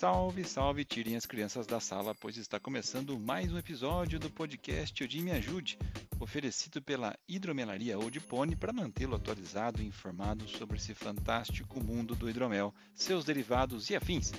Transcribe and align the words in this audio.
Salve, 0.00 0.44
salve, 0.44 0.82
tirem 0.82 1.14
as 1.14 1.26
crianças 1.26 1.66
da 1.66 1.78
sala, 1.78 2.14
pois 2.14 2.38
está 2.38 2.58
começando 2.58 3.20
mais 3.20 3.52
um 3.52 3.58
episódio 3.58 4.18
do 4.18 4.30
podcast 4.30 5.04
Odin 5.04 5.20
Me 5.20 5.30
Ajude, 5.32 5.78
oferecido 6.18 6.80
pela 6.80 7.14
Hidromelaria 7.28 7.98
Odipone 7.98 8.56
para 8.56 8.72
mantê-lo 8.72 9.14
atualizado 9.14 9.82
e 9.82 9.86
informado 9.86 10.48
sobre 10.48 10.78
esse 10.78 10.94
fantástico 10.94 11.84
mundo 11.84 12.14
do 12.14 12.30
hidromel, 12.30 12.74
seus 12.94 13.26
derivados 13.26 13.90
e 13.90 13.94
afins. 13.94 14.32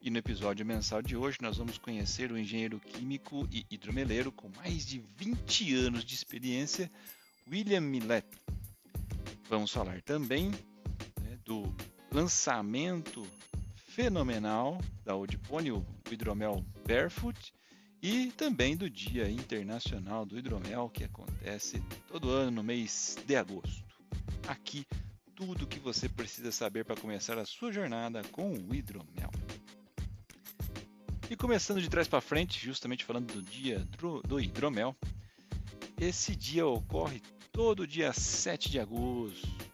E 0.00 0.10
no 0.10 0.18
episódio 0.18 0.66
mensal 0.66 1.00
de 1.00 1.16
hoje 1.16 1.38
nós 1.40 1.58
vamos 1.58 1.78
conhecer 1.78 2.32
o 2.32 2.36
engenheiro 2.36 2.80
químico 2.80 3.46
e 3.52 3.64
hidromeleiro 3.70 4.32
com 4.32 4.50
mais 4.56 4.84
de 4.84 4.98
20 5.16 5.76
anos 5.76 6.04
de 6.04 6.16
experiência, 6.16 6.90
William 7.48 7.82
Millet. 7.82 8.26
Vamos 9.48 9.70
falar 9.70 10.02
também 10.02 10.50
né, 11.20 11.38
do 11.44 11.72
lançamento 12.10 13.24
fenomenal 13.94 14.80
da 15.04 15.14
Odipone, 15.14 15.70
o 15.70 15.84
hidromel 16.10 16.64
Barefoot, 16.88 17.52
e 18.02 18.32
também 18.32 18.74
do 18.74 18.88
Dia 18.88 19.30
Internacional 19.30 20.24
do 20.24 20.38
Hidromel, 20.38 20.88
que 20.88 21.04
acontece 21.04 21.78
todo 22.08 22.30
ano 22.30 22.50
no 22.50 22.62
mês 22.62 23.18
de 23.26 23.36
agosto. 23.36 23.84
Aqui, 24.48 24.86
tudo 25.34 25.64
o 25.64 25.66
que 25.66 25.78
você 25.78 26.08
precisa 26.08 26.50
saber 26.50 26.86
para 26.86 26.96
começar 26.96 27.36
a 27.36 27.44
sua 27.44 27.70
jornada 27.70 28.22
com 28.32 28.54
o 28.54 28.74
hidromel. 28.74 29.30
E 31.28 31.36
começando 31.36 31.80
de 31.80 31.90
trás 31.90 32.08
para 32.08 32.22
frente, 32.22 32.64
justamente 32.64 33.04
falando 33.04 33.30
do 33.30 33.42
dia 33.42 33.86
do 34.26 34.40
hidromel, 34.40 34.96
esse 36.00 36.34
dia 36.34 36.66
ocorre 36.66 37.20
todo 37.52 37.86
dia 37.86 38.12
7 38.12 38.70
de 38.70 38.80
agosto. 38.80 39.71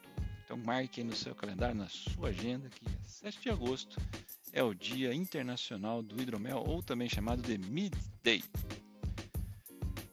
Marque 0.64 1.02
no 1.02 1.14
seu 1.14 1.34
calendário, 1.34 1.74
na 1.74 1.88
sua 1.88 2.28
agenda, 2.28 2.68
que 2.68 2.84
é 2.86 2.90
7 3.04 3.40
de 3.40 3.50
agosto 3.50 3.96
é 4.52 4.62
o 4.62 4.74
Dia 4.74 5.14
Internacional 5.14 6.02
do 6.02 6.20
Hidromel, 6.20 6.64
ou 6.66 6.82
também 6.82 7.08
chamado 7.08 7.42
de 7.42 7.58
Midday. 7.58 8.42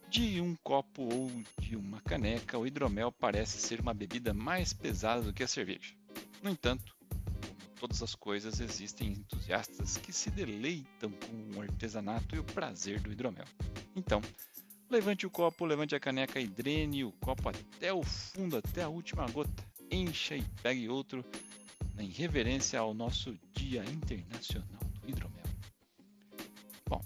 De 0.09 0.39
um 0.39 0.55
copo 0.63 1.03
ou 1.03 1.31
de 1.59 1.75
uma 1.75 1.99
caneca, 2.01 2.57
o 2.57 2.65
hidromel 2.65 3.11
parece 3.11 3.57
ser 3.57 3.81
uma 3.81 3.93
bebida 3.93 4.33
mais 4.33 4.71
pesada 4.71 5.21
do 5.21 5.33
que 5.33 5.43
a 5.43 5.47
cerveja. 5.47 5.93
No 6.41 6.49
entanto, 6.49 6.95
todas 7.79 8.01
as 8.01 8.15
coisas, 8.15 8.59
existem 8.59 9.09
entusiastas 9.09 9.97
que 9.97 10.13
se 10.13 10.29
deleitam 10.29 11.11
com 11.11 11.57
o 11.57 11.61
artesanato 11.61 12.35
e 12.35 12.39
o 12.39 12.43
prazer 12.43 13.01
do 13.01 13.11
hidromel. 13.11 13.45
Então, 13.95 14.21
levante 14.89 15.25
o 15.25 15.29
copo, 15.29 15.65
levante 15.65 15.95
a 15.95 15.99
caneca 15.99 16.39
e 16.39 16.47
drene 16.47 17.03
o 17.03 17.11
copo 17.13 17.49
até 17.49 17.91
o 17.91 18.03
fundo, 18.03 18.57
até 18.57 18.83
a 18.83 18.89
última 18.89 19.29
gota. 19.29 19.74
Encha 19.95 20.35
e 20.35 20.41
pegue 20.61 20.89
outro 20.89 21.23
em 21.97 22.09
reverência 22.09 22.77
ao 22.77 22.93
nosso 22.93 23.33
Dia 23.53 23.81
Internacional 23.85 24.81
do 24.99 25.09
Hidromel. 25.09 25.45
Bom, 26.85 27.01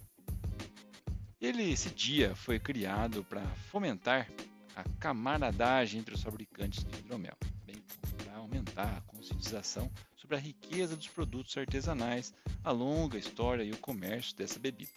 ele, 1.40 1.72
esse 1.72 1.92
dia 1.92 2.34
foi 2.34 2.60
criado 2.60 3.24
para 3.26 3.46
fomentar 3.70 4.28
a 4.76 4.84
camaradagem 5.00 6.00
entre 6.00 6.16
os 6.16 6.24
fabricantes 6.24 6.84
de 6.84 6.98
hidromel, 6.98 7.38
bem 7.64 7.76
como 7.76 8.24
para 8.24 8.38
aumentar 8.38 8.98
a 8.98 9.02
conscientização 9.02 9.92
sobre 10.18 10.38
a 10.38 10.40
riqueza 10.40 10.98
dos 10.98 11.08
produtos 11.08 11.56
artesanais, 11.56 12.34
a 12.64 12.72
longa 12.72 13.20
história 13.20 13.64
e 13.64 13.72
o 13.72 13.78
comércio 13.78 14.36
dessa 14.36 14.58
bebida. 14.58 14.90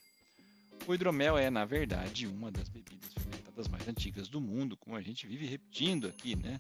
O 0.87 0.95
hidromel 0.95 1.37
é, 1.37 1.51
na 1.51 1.67
verdade, 1.67 2.27
uma 2.27 2.51
das 2.51 2.71
bebidas 2.71 3.13
fermentadas 3.13 3.69
mais 3.69 3.87
antigas 3.87 4.29
do 4.29 4.41
mundo, 4.41 4.79
como 4.79 4.97
a 4.97 5.03
gente 5.03 5.27
vive 5.27 5.45
repetindo 5.45 6.07
aqui, 6.07 6.35
né? 6.35 6.59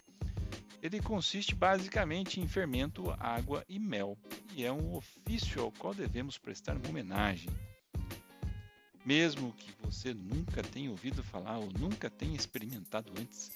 Ele 0.82 1.00
consiste 1.00 1.54
basicamente 1.54 2.40
em 2.40 2.48
fermento, 2.48 3.08
água 3.12 3.64
e 3.68 3.78
mel, 3.78 4.18
e 4.56 4.64
é 4.64 4.72
um 4.72 4.96
ofício 4.96 5.62
ao 5.62 5.70
qual 5.70 5.94
devemos 5.94 6.38
prestar 6.38 6.76
homenagem. 6.88 7.48
Mesmo 9.04 9.52
que 9.52 9.72
você 9.80 10.12
nunca 10.12 10.60
tenha 10.60 10.90
ouvido 10.90 11.22
falar 11.22 11.58
ou 11.58 11.70
nunca 11.78 12.10
tenha 12.10 12.34
experimentado 12.34 13.12
antes, 13.16 13.52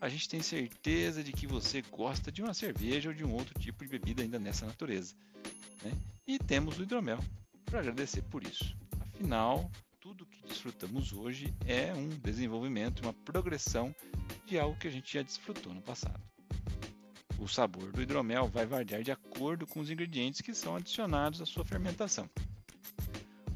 a 0.00 0.08
gente 0.08 0.28
tem 0.28 0.40
certeza 0.40 1.24
de 1.24 1.32
que 1.32 1.48
você 1.48 1.82
gosta 1.82 2.30
de 2.30 2.42
uma 2.42 2.54
cerveja 2.54 3.08
ou 3.08 3.14
de 3.14 3.24
um 3.24 3.32
outro 3.32 3.58
tipo 3.58 3.82
de 3.82 3.90
bebida 3.90 4.22
ainda 4.22 4.38
nessa 4.38 4.64
natureza. 4.64 5.16
Né? 5.82 5.92
E 6.28 6.38
temos 6.38 6.78
o 6.78 6.84
hidromel 6.84 7.18
para 7.64 7.80
agradecer 7.80 8.22
por 8.22 8.44
isso. 8.44 8.76
Afinal, 9.00 9.68
tudo 9.98 10.24
que 10.24 10.46
desfrutamos 10.46 11.12
hoje 11.12 11.52
é 11.66 11.92
um 11.92 12.08
desenvolvimento, 12.08 13.00
uma 13.02 13.12
progressão 13.12 13.92
de 14.46 14.56
algo 14.60 14.78
que 14.78 14.86
a 14.86 14.92
gente 14.92 15.12
já 15.12 15.22
desfrutou 15.22 15.74
no 15.74 15.82
passado. 15.82 16.22
O 17.38 17.46
sabor 17.46 17.92
do 17.92 18.02
hidromel 18.02 18.48
vai 18.48 18.66
variar 18.66 19.02
de 19.02 19.12
acordo 19.12 19.66
com 19.66 19.80
os 19.80 19.90
ingredientes 19.90 20.40
que 20.40 20.52
são 20.52 20.74
adicionados 20.74 21.40
à 21.40 21.46
sua 21.46 21.64
fermentação. 21.64 22.28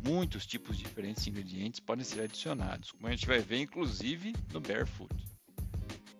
Muitos 0.04 0.46
tipos 0.46 0.78
diferentes 0.78 1.24
de 1.24 1.30
ingredientes 1.30 1.80
podem 1.80 2.04
ser 2.04 2.22
adicionados, 2.22 2.92
como 2.92 3.08
a 3.08 3.10
gente 3.10 3.26
vai 3.26 3.40
ver 3.40 3.58
inclusive 3.58 4.34
no 4.52 4.60
Barefoot. 4.60 5.14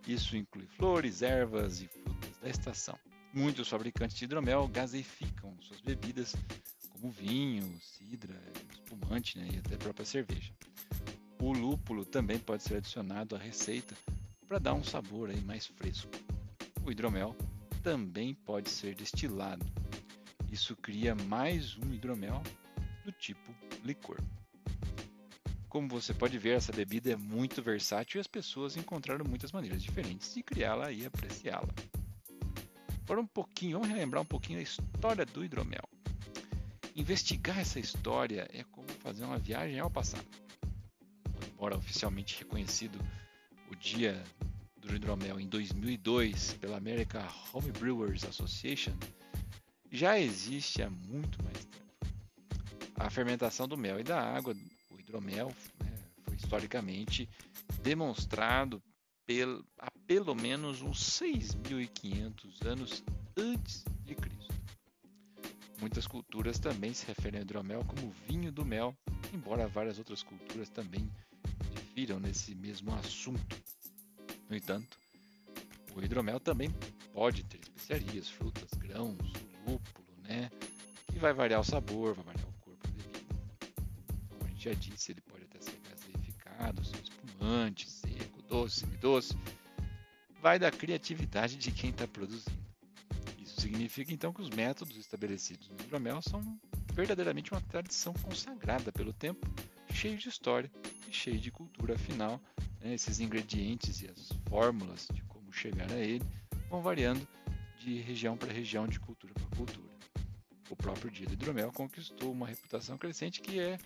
Isso 0.07 0.37
inclui 0.37 0.67
flores, 0.67 1.23
ervas 1.23 1.81
e 1.81 1.89
frutas 1.89 2.39
da 2.41 2.49
estação. 2.49 2.99
Muitos 3.33 3.69
fabricantes 3.69 4.17
de 4.17 4.25
hidromel 4.25 4.69
gaseificam 4.69 5.57
suas 5.61 5.81
bebidas, 5.81 6.35
como 6.91 7.11
vinho, 7.11 7.79
cidra, 7.81 8.39
espumante 8.71 9.39
né, 9.39 9.49
e 9.55 9.59
até 9.59 9.77
a 9.77 9.79
própria 9.79 10.05
cerveja. 10.05 10.53
O 11.41 11.53
lúpulo 11.53 12.05
também 12.05 12.39
pode 12.39 12.63
ser 12.63 12.77
adicionado 12.77 13.35
à 13.35 13.39
receita 13.39 13.97
para 14.47 14.59
dar 14.59 14.75
um 14.75 14.85
sabor 14.85 15.31
aí 15.31 15.41
mais 15.41 15.67
fresco. 15.67 16.11
O 16.85 16.91
hidromel 16.91 17.35
também 17.83 18.33
pode 18.33 18.71
ser 18.71 18.95
destilado. 18.95 19.67
Isso 20.51 20.77
cria 20.77 21.15
mais 21.15 21.77
um 21.77 21.93
hidromel 21.93 22.43
do 23.05 23.11
tipo 23.11 23.53
licor. 23.85 24.19
Como 25.69 25.89
você 25.89 26.15
pode 26.15 26.39
ver, 26.39 26.57
essa 26.57 26.71
bebida 26.71 27.13
é 27.13 27.17
muito 27.17 27.63
versátil 27.63 28.19
e 28.19 28.21
as 28.21 28.27
pessoas 28.27 28.77
encontraram 28.77 29.25
muitas 29.25 29.51
maneiras 29.51 29.83
diferentes 29.83 30.35
de 30.35 30.43
criá-la 30.43 30.93
e 30.93 31.07
apreciá-la. 31.07 31.71
Agora 33.03 33.21
um 33.21 33.27
pouquinho, 33.27 33.79
vamos 33.79 33.89
relembrar 33.89 34.23
um 34.23 34.27
pouquinho 34.27 34.59
a 34.59 34.63
história 34.63 35.25
do 35.25 35.45
hidromel. 35.45 35.89
Investigar 36.95 37.59
essa 37.59 37.81
história 37.81 38.47
é 38.53 38.63
como 38.65 38.87
fazer 39.01 39.25
uma 39.25 39.39
viagem 39.39 39.81
ao 39.81 39.91
passado. 39.91 40.27
Embora 41.53 41.77
oficialmente 41.77 42.39
reconhecido 42.39 42.99
o 43.71 43.75
Dia 43.75 44.23
do 44.83 44.95
hidromel 44.95 45.41
em 45.41 45.47
2002 45.47 46.55
pela 46.55 46.77
American 46.77 47.27
Home 47.53 47.71
Brewers 47.73 48.25
Association, 48.25 48.93
já 49.91 50.19
existe 50.19 50.83
há 50.83 50.91
muito 50.91 51.43
mais 51.43 51.59
tempo. 51.65 51.73
A 52.97 53.09
fermentação 53.09 53.69
do 53.69 53.77
mel 53.77 54.01
e 54.01 54.03
da 54.03 54.21
água 54.21 54.55
hidromel 54.99 55.49
né, 55.83 55.93
foi 56.25 56.35
historicamente 56.35 57.29
demonstrado 57.83 58.83
pel, 59.27 59.65
há 59.79 59.91
pelo 60.07 60.35
menos 60.35 60.83
uns 60.83 60.99
6.500 61.21 62.67
anos 62.67 63.05
antes 63.37 63.85
de 64.05 64.15
Cristo. 64.15 64.53
Muitas 65.81 66.07
culturas 66.07 66.59
também 66.59 66.95
se 66.95 67.07
referem 67.07 67.39
ao 67.39 67.45
hidromel 67.45 67.85
como 67.85 68.13
vinho 68.29 68.53
do 68.53 68.65
mel, 68.65 68.97
embora 69.33 69.67
várias 69.67 69.99
outras 69.99 70.23
culturas 70.23 70.69
também 70.69 71.11
difiram 71.75 72.21
nesse 72.21 72.55
mesmo 72.55 72.95
assunto. 72.95 73.57
No 74.53 74.59
entanto, 74.59 74.99
o 75.97 76.03
hidromel 76.03 76.39
também 76.39 76.71
pode 77.11 77.43
ter 77.43 77.59
especiarias, 77.59 78.29
frutas, 78.29 78.69
grãos, 78.75 79.17
lúpulo, 79.67 80.07
né? 80.29 80.51
Que 81.11 81.19
vai 81.19 81.33
variar 81.33 81.59
o 81.59 81.65
sabor, 81.65 82.13
vai 82.13 82.23
variar 82.27 82.47
o 82.47 82.53
já 84.55 84.75
disse, 84.75 85.13
ele 85.13 85.23
pode 85.23 85.45
até 85.45 85.59
ser 85.59 85.81
gaseificado, 85.89 86.83
espumante, 86.83 87.89
seco, 87.89 88.43
doce, 88.43 88.81
semidoce. 88.81 89.35
Vai 90.43 90.59
da 90.59 90.71
criatividade 90.71 91.57
de 91.57 91.73
quem 91.73 91.89
está 91.89 92.07
produzindo. 92.07 92.63
Isso 93.39 93.59
significa 93.59 94.13
então 94.13 94.35
que 94.35 94.43
os 94.43 94.51
métodos 94.51 94.99
estabelecidos 94.99 95.71
no 95.71 95.81
hidromel 95.81 96.21
são 96.21 96.61
verdadeiramente 96.93 97.53
uma 97.53 97.61
tradição 97.63 98.13
consagrada 98.13 98.93
pelo 98.93 99.15
tempo, 99.15 99.49
cheio 99.95 100.19
de 100.19 100.29
história 100.29 100.71
e 101.09 101.13
cheio 101.13 101.41
de 101.41 101.51
cultura. 101.51 101.95
Afinal, 101.95 102.39
né, 102.83 102.95
esses 102.95 103.21
ingredientes 103.21 104.03
e 104.03 104.09
as 104.09 104.31
fórmulas 104.49 105.07
de 105.13 105.23
como 105.23 105.53
chegar 105.53 105.91
a 105.91 105.99
ele 105.99 106.25
vão 106.69 106.83
variando 106.83 107.27
de 107.79 108.01
região 108.01 108.37
para 108.37 108.53
região, 108.53 108.87
de 108.87 108.99
cultura 109.01 109.35
para 109.35 109.57
cultura. 109.57 109.93
O 110.71 110.77
próprio 110.77 111.11
dia 111.11 111.27
do 111.27 111.35
hidromel 111.35 111.71
conquistou 111.73 112.33
uma 112.33 112.47
reputação 112.47 112.97
crescente 112.97 113.41
que 113.41 113.61
é 113.61 113.79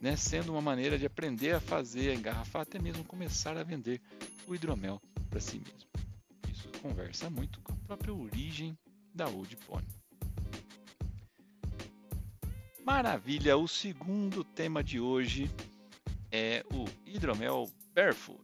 né, 0.00 0.16
sendo 0.16 0.52
uma 0.52 0.62
maneira 0.62 0.98
de 0.98 1.04
aprender 1.04 1.54
a 1.54 1.60
fazer, 1.60 2.10
a 2.10 2.14
engarrafar, 2.14 2.62
até 2.62 2.78
mesmo 2.78 3.04
começar 3.04 3.56
a 3.56 3.62
vender 3.62 4.00
o 4.46 4.54
hidromel 4.54 5.00
para 5.28 5.40
si 5.40 5.58
mesmo. 5.58 5.90
Isso 6.50 6.68
conversa 6.80 7.28
muito 7.28 7.60
com 7.60 7.74
a 7.74 7.76
própria 7.76 8.14
origem 8.14 8.76
da 9.14 9.28
Old 9.28 9.54
Pony. 9.58 9.86
Maravilha! 12.82 13.58
O 13.58 13.68
segundo 13.68 14.42
tema 14.42 14.82
de 14.82 14.98
hoje 14.98 15.50
é 16.32 16.64
o 16.72 16.86
hidromel 17.06 17.70
Barefoot. 17.94 18.40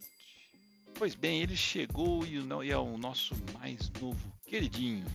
Pois 0.95 1.13
bem, 1.13 1.41
ele 1.41 1.55
chegou 1.55 2.25
e 2.25 2.37
é 2.69 2.77
o 2.77 2.97
nosso 2.97 3.35
mais 3.53 3.89
novo 4.01 4.33
queridinho, 4.45 5.05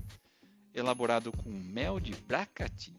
elaborado 0.72 1.32
com 1.32 1.50
mel 1.50 1.98
de 1.98 2.12
bracatinga, 2.12 2.98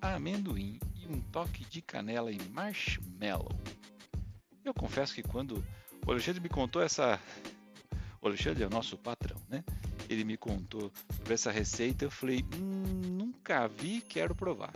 amendoim 0.00 0.78
e 0.96 1.06
um 1.08 1.20
toque 1.20 1.64
de 1.64 1.82
canela 1.82 2.30
e 2.30 2.38
marshmallow. 2.50 3.50
Eu 4.64 4.72
confesso 4.72 5.14
que 5.14 5.22
quando 5.22 5.64
o 6.06 6.10
Alexandre 6.10 6.40
me 6.40 6.48
contou 6.48 6.82
essa. 6.82 7.20
O 8.22 8.28
Alexandre 8.28 8.62
é 8.62 8.66
o 8.66 8.70
nosso 8.70 8.96
patrão, 8.96 9.36
né? 9.48 9.64
Ele 10.08 10.24
me 10.24 10.36
contou 10.36 10.92
sobre 11.16 11.34
essa 11.34 11.50
receita, 11.50 12.04
eu 12.04 12.10
falei, 12.10 12.44
hum, 12.54 13.16
nunca 13.16 13.66
vi, 13.66 14.00
quero 14.00 14.34
provar. 14.34 14.72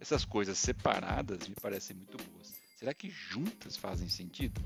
Essas 0.00 0.24
coisas 0.24 0.58
separadas 0.58 1.46
me 1.46 1.54
parecem 1.54 1.96
muito 1.96 2.16
boas. 2.24 2.52
Será 2.76 2.92
que 2.92 3.08
juntas 3.08 3.76
fazem 3.76 4.08
sentido? 4.08 4.60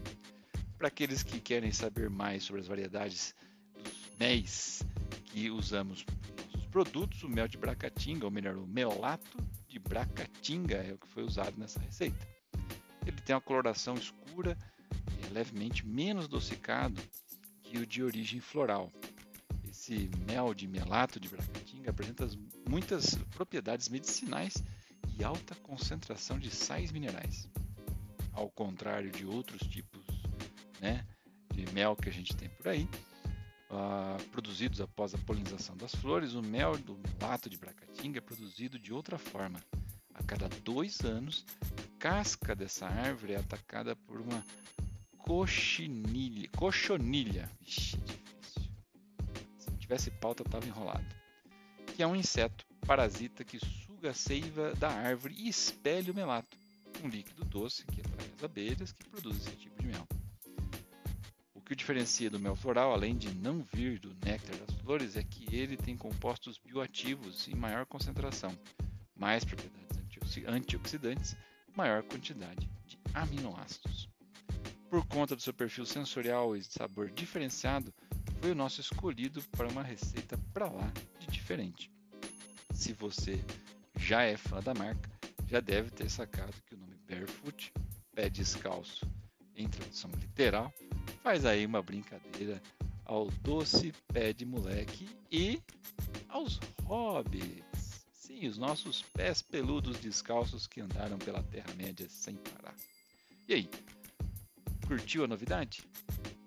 Para 0.78 0.88
aqueles 0.88 1.23
que 1.23 1.40
querem 1.40 1.73
saber 1.73 2.11
mais 2.11 2.44
sobre 2.44 2.61
as 2.61 2.67
variedades 2.67 3.34
dos 3.82 4.11
MEIs 4.20 4.82
que 5.25 5.50
usamos 5.50 6.05
nos 6.55 6.67
produtos, 6.67 7.23
o 7.23 7.28
mel 7.28 7.49
de 7.49 7.56
Bracatinga, 7.56 8.26
ou 8.26 8.31
melhor, 8.31 8.56
o 8.56 8.67
melato 8.67 9.38
de 9.67 9.78
Bracatinga 9.78 10.76
é 10.76 10.93
o 10.93 10.99
que 10.99 11.08
foi 11.08 11.23
usado 11.23 11.58
nessa 11.58 11.81
receita. 11.81 12.28
Ele 13.06 13.20
tem 13.23 13.34
uma 13.34 13.40
coloração 13.40 13.94
escura 13.94 14.56
e 15.19 15.26
é 15.26 15.31
levemente 15.31 15.87
menos 15.87 16.26
adocicado 16.26 17.00
que 17.62 17.78
o 17.78 17.87
de 17.87 18.02
origem 18.02 18.40
floral. 18.40 18.93
Esse 19.67 20.11
mel 20.26 20.52
de 20.52 20.69
melato 20.69 21.19
de 21.19 21.28
Bracatinga 21.28 21.90
apresenta 21.90 22.28
muitas 22.69 23.14
propriedades 23.34 23.88
medicinais 23.88 24.62
e 25.19 25.25
alta 25.25 25.55
concentração 25.55 26.38
de 26.38 26.50
sais 26.50 26.93
minerais. 26.93 27.49
Ao 28.32 28.50
contrário 28.50 29.11
de 29.11 29.25
outros 29.25 29.62
tipos 29.67 29.96
né, 30.81 31.05
de 31.52 31.73
mel 31.73 31.96
que 31.96 32.08
a 32.08 32.12
gente 32.12 32.37
tem 32.37 32.49
por 32.49 32.69
aí, 32.69 32.88
uh, 33.70 34.23
produzidos 34.31 34.81
após 34.81 35.14
a 35.14 35.19
polinização 35.19 35.76
das 35.76 35.94
flores, 35.94 36.34
o 36.34 36.43
mel 36.43 36.76
do 36.76 36.99
melato 36.99 37.49
de 37.49 37.56
Bracatinga 37.56 38.19
é 38.19 38.20
produzido 38.20 38.78
de 38.78 38.93
outra 38.93 39.19
forma. 39.19 39.61
A 40.14 40.23
cada 40.23 40.49
dois 40.62 41.00
anos, 41.00 41.44
a 41.62 41.99
casca 41.99 42.55
dessa 42.55 42.87
árvore 42.87 43.34
é 43.34 43.37
atacada 43.37 43.94
por 43.94 44.20
uma 44.20 44.43
coxinilha, 45.19 46.49
cochonilha. 46.56 47.50
Vixe, 47.61 47.99
difícil. 47.99 48.70
Se 49.58 49.70
não 49.70 49.76
tivesse 49.76 50.11
pauta, 50.11 50.43
estava 50.43 50.67
enrolado. 50.67 51.05
Que 51.94 52.02
é 52.02 52.06
um 52.06 52.17
inseto 52.17 52.64
parasita 52.87 53.44
que 53.44 53.58
suga 53.58 54.11
a 54.11 54.14
seiva 54.14 54.75
da 54.76 54.88
árvore 54.88 55.34
e 55.37 55.49
espelha 55.49 56.12
o 56.12 56.14
melato, 56.14 56.56
um 57.02 57.08
líquido 57.08 57.44
doce 57.44 57.84
que 57.87 58.00
atrai 58.00 58.31
as 58.37 58.44
abelhas 58.44 58.93
que 58.93 59.05
produzem 59.08 59.40
esse 59.40 59.56
tipo 59.56 59.82
de 59.82 59.88
mel 59.88 60.06
que 61.67 61.73
o 61.73 61.77
diferencia 61.77 62.31
do 62.31 62.39
mel 62.39 62.55
floral, 62.55 62.93
além 62.93 63.17
de 63.17 63.29
não 63.35 63.67
vir 63.75 63.99
do 63.99 64.15
néctar 64.25 64.57
das 64.57 64.77
flores, 64.77 65.17
é 65.17 65.25
que 65.25 65.53
ele 65.53 65.77
tem 65.77 65.97
compostos 65.97 66.59
bioativos 66.59 67.49
em 67.49 67.57
maior 67.57 67.85
concentração, 67.85 68.57
mais 69.17 69.45
propriedades 69.45 69.87
antioxidantes, 70.47 71.37
maior 71.77 72.05
quantidade 72.05 72.71
de 72.87 72.97
aminoácidos. 73.13 74.09
Por 74.89 75.05
conta 75.07 75.35
do 75.35 75.43
seu 75.43 75.53
perfil 75.53 75.85
sensorial 75.85 76.57
e 76.57 76.63
sabor 76.63 77.11
diferenciado, 77.11 77.93
foi 78.41 78.53
o 78.53 78.55
nosso 78.55 78.81
escolhido 78.81 79.43
para 79.51 79.67
uma 79.67 79.83
receita 79.83 80.39
para 80.55 80.71
lá 80.71 80.93
de 81.19 81.27
diferente. 81.27 81.91
Se 82.73 82.93
você 82.93 83.45
já 83.97 84.23
é 84.23 84.37
fã 84.37 84.62
da 84.62 84.73
marca, 84.73 85.11
já 85.49 85.59
deve 85.59 85.91
ter 85.91 86.09
sacado 86.09 86.55
que 86.65 86.77
o 86.77 86.79
nome 86.79 86.97
Barefoot, 87.09 87.73
pé 88.15 88.31
descalço, 88.31 89.05
em 89.57 89.69
tradução 89.69 90.11
literal, 90.12 90.73
faz 91.26 91.44
aí 91.44 91.67
uma 91.67 91.82
brincadeira 91.82 92.62
ao 93.05 93.28
doce 93.43 93.93
pé 94.12 94.32
de 94.32 94.46
moleque 94.46 95.08
e 95.28 95.61
aos 96.28 96.61
hobbits. 96.84 98.06
Sim, 98.12 98.46
os 98.46 98.56
nossos 98.56 99.02
pés 99.02 99.43
peludos 99.43 99.99
descalços 99.99 100.69
que 100.69 100.81
andaram 100.81 101.19
pela 101.19 101.43
Terra-média 101.43 102.06
sem 102.08 102.37
parar. 102.37 102.76
E 103.49 103.55
aí, 103.55 103.70
curtiu 104.87 105.25
a 105.25 105.26
novidade? 105.26 105.82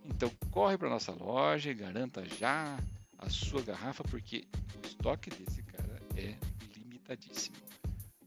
Então 0.05 0.31
corre 0.49 0.77
para 0.77 0.89
nossa 0.89 1.11
loja 1.11 1.71
e 1.71 1.73
garanta 1.73 2.23
já 2.23 2.79
a 3.17 3.29
sua 3.29 3.61
garrafa 3.61 4.05
porque 4.05 4.47
o 4.81 4.87
estoque 4.87 5.29
desse 5.29 5.61
cara 5.61 6.01
é 6.15 6.37
limitadíssimo. 6.77 7.57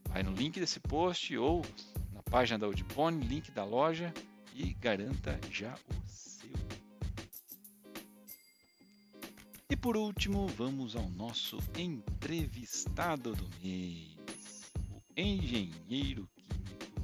Vai 0.07 0.21
no 0.21 0.31
link 0.31 0.59
desse 0.59 0.79
post 0.79 1.35
ou 1.35 1.65
na 2.11 2.21
página 2.21 2.59
da 2.59 2.67
Audipone, 2.67 3.25
link 3.25 3.49
da 3.49 3.63
loja 3.63 4.13
e 4.53 4.71
garanta 4.75 5.39
já 5.49 5.73
o 5.73 6.02
por 9.83 9.97
último, 9.97 10.47
vamos 10.47 10.95
ao 10.95 11.09
nosso 11.09 11.57
entrevistado 11.77 13.35
do 13.35 13.49
mês, 13.61 14.71
o 14.89 15.01
engenheiro 15.17 16.25
químico 16.37 17.01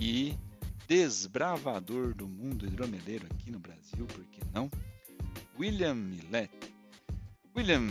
e 0.00 0.38
desbravador 0.86 2.14
do 2.14 2.28
mundo 2.28 2.64
hidromeleiro 2.64 3.26
aqui 3.26 3.50
no 3.50 3.58
Brasil, 3.58 4.06
por 4.06 4.24
que 4.26 4.40
não? 4.54 4.70
William 5.58 5.96
Millet. 5.96 6.52
William, 7.56 7.84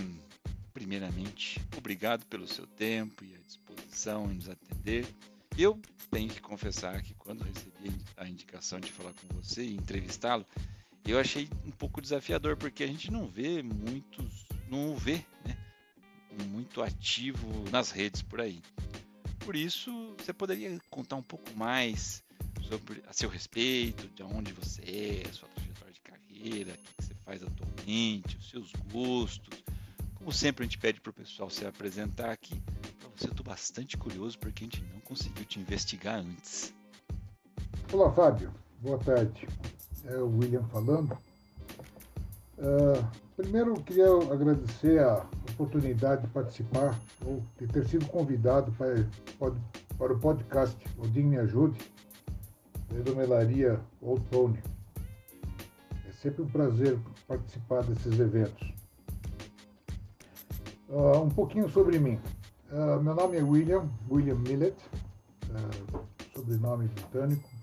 primeiramente, 0.73 1.61
obrigado 1.77 2.25
pelo 2.27 2.47
seu 2.47 2.65
tempo 2.65 3.25
e 3.25 3.35
a 3.35 3.39
disposição 3.39 4.31
em 4.31 4.35
nos 4.35 4.47
atender. 4.47 5.05
Eu 5.57 5.77
tenho 6.09 6.29
que 6.29 6.39
confessar 6.39 7.01
que 7.01 7.13
quando 7.15 7.43
recebi 7.43 7.91
a 8.15 8.25
indicação 8.25 8.79
de 8.79 8.93
falar 8.93 9.11
com 9.11 9.35
você 9.35 9.65
e 9.65 9.75
entrevistá-lo, 9.75 10.45
eu 11.11 11.19
achei 11.19 11.47
um 11.63 11.71
pouco 11.71 12.01
desafiador, 12.01 12.57
porque 12.57 12.83
a 12.83 12.87
gente 12.87 13.11
não 13.11 13.27
vê 13.27 13.61
muitos, 13.61 14.45
não 14.67 14.95
vê, 14.95 15.23
né? 15.45 15.55
Muito 16.49 16.81
ativo 16.81 17.47
nas 17.71 17.91
redes 17.91 18.21
por 18.21 18.41
aí. 18.41 18.61
Por 19.39 19.55
isso, 19.55 20.15
você 20.17 20.33
poderia 20.33 20.79
contar 20.89 21.15
um 21.15 21.21
pouco 21.21 21.45
mais 21.55 22.23
sobre 22.63 23.03
a 23.07 23.13
seu 23.13 23.29
respeito, 23.29 24.07
de 24.15 24.23
onde 24.23 24.51
você 24.51 24.81
é, 24.81 25.31
sua 25.31 25.47
trajetória 25.49 25.93
de 25.93 26.01
carreira, 26.01 26.73
o 26.73 26.77
que 26.77 27.05
você 27.05 27.13
faz 27.23 27.43
atualmente, 27.43 28.37
os 28.37 28.49
seus 28.49 28.71
gostos. 28.91 29.63
Como 30.15 30.31
sempre, 30.31 30.63
a 30.63 30.65
gente 30.65 30.79
pede 30.79 30.99
para 30.99 31.11
o 31.11 31.13
pessoal 31.13 31.49
se 31.51 31.65
apresentar 31.65 32.31
aqui. 32.31 32.59
Eu 33.21 33.29
estou 33.29 33.45
bastante 33.45 33.95
curioso 33.95 34.37
porque 34.39 34.63
a 34.63 34.67
gente 34.67 34.83
não 34.91 34.99
conseguiu 35.01 35.45
te 35.45 35.59
investigar 35.59 36.19
antes. 36.19 36.73
Olá, 37.93 38.11
Fábio. 38.11 38.51
Boa 38.81 38.97
tarde 38.97 39.47
é 40.07 40.17
o 40.17 40.37
William 40.37 40.63
falando. 40.65 41.17
Uh, 42.57 43.05
primeiro, 43.35 43.71
eu 43.71 43.83
queria 43.83 44.07
agradecer 44.31 44.99
a 44.99 45.25
oportunidade 45.51 46.21
de 46.21 46.27
participar 46.29 46.99
ou 47.25 47.43
de 47.59 47.67
ter 47.67 47.85
sido 47.87 48.05
convidado 48.07 48.71
para, 48.73 49.05
para 49.97 50.13
o 50.13 50.19
podcast 50.19 50.77
Odin 50.97 51.23
Me 51.23 51.37
Ajude, 51.37 51.79
da 52.89 52.99
Edomelaria 52.99 53.79
Old. 54.01 54.61
É 56.07 56.11
sempre 56.13 56.43
um 56.43 56.47
prazer 56.47 56.97
participar 57.27 57.83
desses 57.83 58.19
eventos. 58.19 58.73
Uh, 60.87 61.21
um 61.21 61.29
pouquinho 61.29 61.69
sobre 61.69 61.99
mim. 61.99 62.19
Uh, 62.71 63.01
meu 63.01 63.15
nome 63.15 63.37
é 63.37 63.43
William, 63.43 63.89
William 64.09 64.35
Millet, 64.35 64.75
sobrenome 66.33 66.87
britânico. 66.87 67.54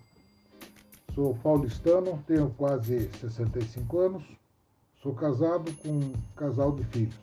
Sou 1.15 1.35
paulistano, 1.43 2.25
tenho 2.27 2.49
quase 2.57 3.11
65 3.21 3.99
anos, 3.99 4.25
sou 5.03 5.15
casado 5.15 5.71
com 5.83 5.91
um 5.91 6.13
casal 6.35 6.73
de 6.73 6.85
filhos. 6.85 7.21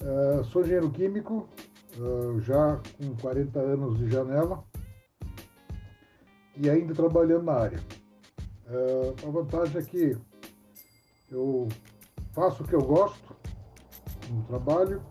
Uh, 0.00 0.44
sou 0.44 0.62
engenheiro 0.62 0.90
químico, 0.90 1.48
uh, 1.96 2.38
já 2.40 2.80
com 2.96 3.16
40 3.16 3.58
anos 3.58 3.98
de 3.98 4.08
janela 4.08 4.62
e 6.56 6.70
ainda 6.70 6.94
trabalhando 6.94 7.42
na 7.42 7.54
área. 7.54 7.80
Uh, 8.68 9.26
a 9.26 9.30
vantagem 9.32 9.80
é 9.80 9.84
que 9.84 10.16
eu 11.32 11.66
faço 12.32 12.62
o 12.62 12.66
que 12.66 12.76
eu 12.76 12.82
gosto 12.82 13.36
no 14.30 14.44
trabalho 14.44 15.02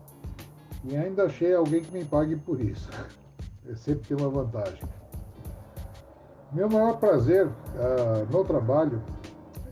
e 0.84 0.96
ainda 0.96 1.24
achei 1.24 1.52
alguém 1.52 1.82
que 1.82 1.92
me 1.92 2.06
pague 2.06 2.34
por 2.34 2.58
isso. 2.62 2.88
Eu 3.66 3.76
sempre 3.76 4.08
tem 4.08 4.16
uma 4.16 4.30
vantagem. 4.30 4.97
Meu 6.50 6.66
maior 6.66 6.98
prazer 6.98 7.46
uh, 7.46 8.32
no 8.32 8.42
trabalho 8.42 9.02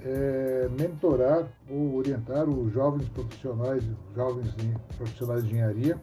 é 0.03 0.69
mentorar 0.79 1.49
ou 1.71 1.95
orientar 1.97 2.47
os 2.47 2.71
jovens 2.71 3.09
profissionais, 3.09 3.83
jovens 4.15 4.55
profissionais 4.95 5.43
de 5.43 5.49
engenharia 5.49 5.99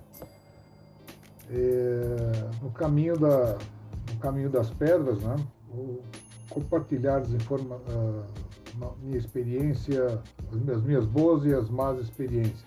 é, 1.51 2.49
no 2.61 2.71
caminho 2.71 3.17
da 3.17 3.57
no 4.11 4.19
caminho 4.19 4.49
das 4.49 4.71
pedras, 4.71 5.19
né? 5.21 5.35
Compartilhar 6.49 7.19
as 7.19 7.29
informa, 7.29 7.75
uh, 7.75 8.95
minha 9.01 9.17
experiência, 9.17 10.21
as 10.51 10.59
minhas, 10.59 10.77
as 10.77 10.83
minhas 10.83 11.05
boas 11.05 11.45
e 11.45 11.53
as 11.53 11.69
más 11.69 11.99
experiências. 11.99 12.65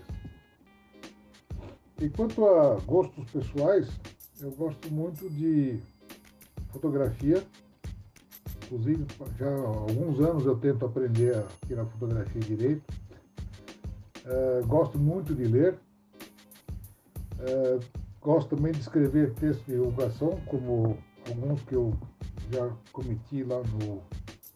E 2.01 2.09
quanto 2.09 2.47
a 2.47 2.79
gostos 2.87 3.29
pessoais, 3.31 3.89
eu 4.41 4.53
gosto 4.53 4.93
muito 4.93 5.29
de 5.29 5.81
fotografia 6.71 7.43
Inclusive, 8.67 9.07
já 9.39 9.49
há 9.49 9.67
alguns 9.67 10.19
anos 10.21 10.45
eu 10.45 10.57
tento 10.57 10.85
aprender 10.85 11.37
a 11.37 11.67
tirar 11.67 11.87
fotografia 11.87 12.41
direito. 12.41 12.83
Uh, 14.25 14.67
gosto 14.67 14.99
muito 14.99 15.35
de 15.35 15.45
ler. 15.45 15.79
Uh, 17.39 17.81
gosto 18.21 18.57
também 18.57 18.73
de 18.73 18.81
escrever 18.81 19.33
texto 19.35 19.65
de 19.67 19.73
divulgação, 19.73 20.41
como 20.47 20.99
alguns 21.29 21.63
que 21.63 21.75
eu 21.75 21.97
já 22.53 22.69
cometi 22.93 23.45
lá 23.45 23.63
no 23.63 24.03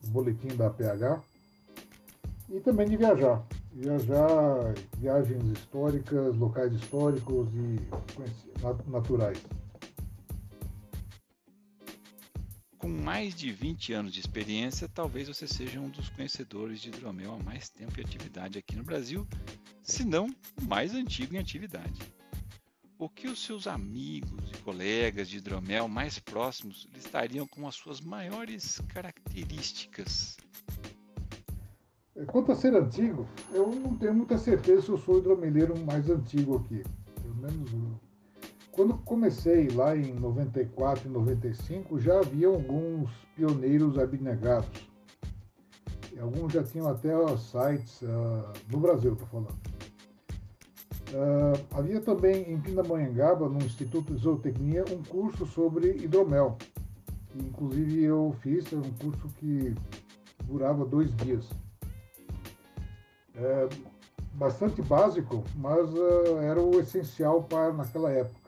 boletim 0.08 0.48
da 0.56 0.68
PH. 0.70 1.20
E 2.48 2.58
também 2.58 2.88
de 2.88 2.96
viajar. 2.96 3.46
Viajar, 3.72 4.74
viagens 4.98 5.44
históricas, 5.52 6.36
locais 6.36 6.72
históricos 6.72 7.48
e 7.54 8.90
naturais. 8.90 9.40
Mais 13.10 13.34
de 13.34 13.50
20 13.50 13.92
anos 13.92 14.12
de 14.12 14.20
experiência, 14.20 14.88
talvez 14.88 15.26
você 15.26 15.44
seja 15.44 15.80
um 15.80 15.88
dos 15.88 16.08
conhecedores 16.10 16.80
de 16.80 16.90
hidromel 16.90 17.34
há 17.34 17.42
mais 17.42 17.68
tempo 17.68 17.98
em 17.98 18.04
atividade 18.04 18.56
aqui 18.56 18.76
no 18.76 18.84
Brasil, 18.84 19.26
se 19.82 20.04
não 20.04 20.26
o 20.26 20.64
mais 20.68 20.94
antigo 20.94 21.34
em 21.34 21.38
atividade. 21.38 22.00
O 22.96 23.08
que 23.08 23.26
os 23.26 23.44
seus 23.44 23.66
amigos 23.66 24.52
e 24.52 24.58
colegas 24.58 25.28
de 25.28 25.38
hidromel 25.38 25.88
mais 25.88 26.20
próximos 26.20 26.86
listariam 26.94 27.48
como 27.48 27.66
as 27.66 27.74
suas 27.74 28.00
maiores 28.00 28.80
características? 28.94 30.36
Quanto 32.28 32.52
a 32.52 32.54
ser 32.54 32.76
antigo, 32.76 33.28
eu 33.52 33.74
não 33.74 33.96
tenho 33.96 34.14
muita 34.14 34.38
certeza 34.38 34.82
se 34.82 34.88
eu 34.88 34.98
sou 34.98 35.16
o 35.16 35.18
hidromeleiro 35.18 35.76
mais 35.84 36.08
antigo 36.08 36.58
aqui. 36.58 36.84
Pelo 37.20 37.34
menos 37.34 37.72
quando 38.72 38.96
comecei 38.98 39.68
lá 39.68 39.96
em 39.96 40.12
94 40.14 41.08
e 41.08 41.12
95, 41.12 41.98
já 41.98 42.18
havia 42.18 42.48
alguns 42.48 43.10
pioneiros 43.34 43.98
abnegados. 43.98 44.88
Alguns 46.20 46.52
já 46.52 46.62
tinham 46.62 46.86
até 46.86 47.10
sites 47.38 48.02
uh, 48.02 48.52
no 48.70 48.78
Brasil, 48.78 49.14
estou 49.14 49.26
falando. 49.28 49.58
Uh, 51.12 51.66
havia 51.72 52.00
também 52.00 52.52
em 52.52 52.60
Pindamonhangaba, 52.60 53.48
no 53.48 53.58
Instituto 53.58 54.14
de 54.14 54.20
Zootecnia, 54.20 54.84
um 54.92 55.02
curso 55.02 55.46
sobre 55.46 55.96
hidromel. 55.96 56.58
Inclusive 57.34 58.04
eu 58.04 58.36
fiz, 58.40 58.70
era 58.72 58.82
um 58.82 58.92
curso 58.92 59.28
que 59.38 59.74
durava 60.44 60.84
dois 60.84 61.14
dias. 61.16 61.48
É, 63.34 63.68
bastante 64.34 64.82
básico, 64.82 65.42
mas 65.56 65.88
uh, 65.94 66.38
era 66.42 66.60
o 66.60 66.78
essencial 66.80 67.42
para 67.44 67.72
naquela 67.72 68.10
época. 68.10 68.39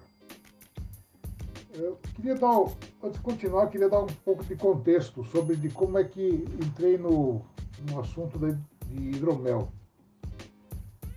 Eu 1.83 1.99
queria 2.15 2.37
dar, 2.37 2.61
antes 3.03 3.19
de 3.19 3.25
continuar, 3.25 3.67
queria 3.67 3.89
dar 3.89 4.03
um 4.03 4.07
pouco 4.07 4.45
de 4.45 4.55
contexto 4.55 5.25
sobre 5.25 5.57
de 5.57 5.69
como 5.69 5.99
é 5.99 6.05
que 6.05 6.45
entrei 6.65 6.97
no, 6.97 7.43
no 7.91 7.99
assunto 7.99 8.39
de, 8.39 8.57
de 8.87 9.17
hidromel. 9.17 9.69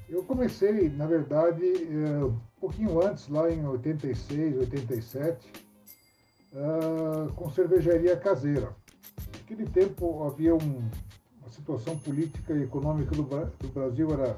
Eu 0.09 0.23
comecei, 0.23 0.89
na 0.89 1.05
verdade, 1.05 1.63
é, 1.63 2.25
um 2.25 2.39
pouquinho 2.59 2.99
antes, 2.99 3.29
lá 3.29 3.47
em 3.51 3.63
86, 3.63 4.57
87, 4.57 5.51
uh, 6.53 7.31
com 7.33 7.51
cervejaria 7.51 8.17
caseira. 8.17 8.75
Naquele 9.33 9.67
tempo 9.67 10.23
havia 10.23 10.55
um, 10.55 10.89
uma 11.41 11.49
situação 11.51 11.95
política 11.99 12.53
e 12.53 12.63
econômica 12.63 13.15
do, 13.15 13.23
do 13.23 13.67
Brasil 13.71 14.11
era 14.11 14.35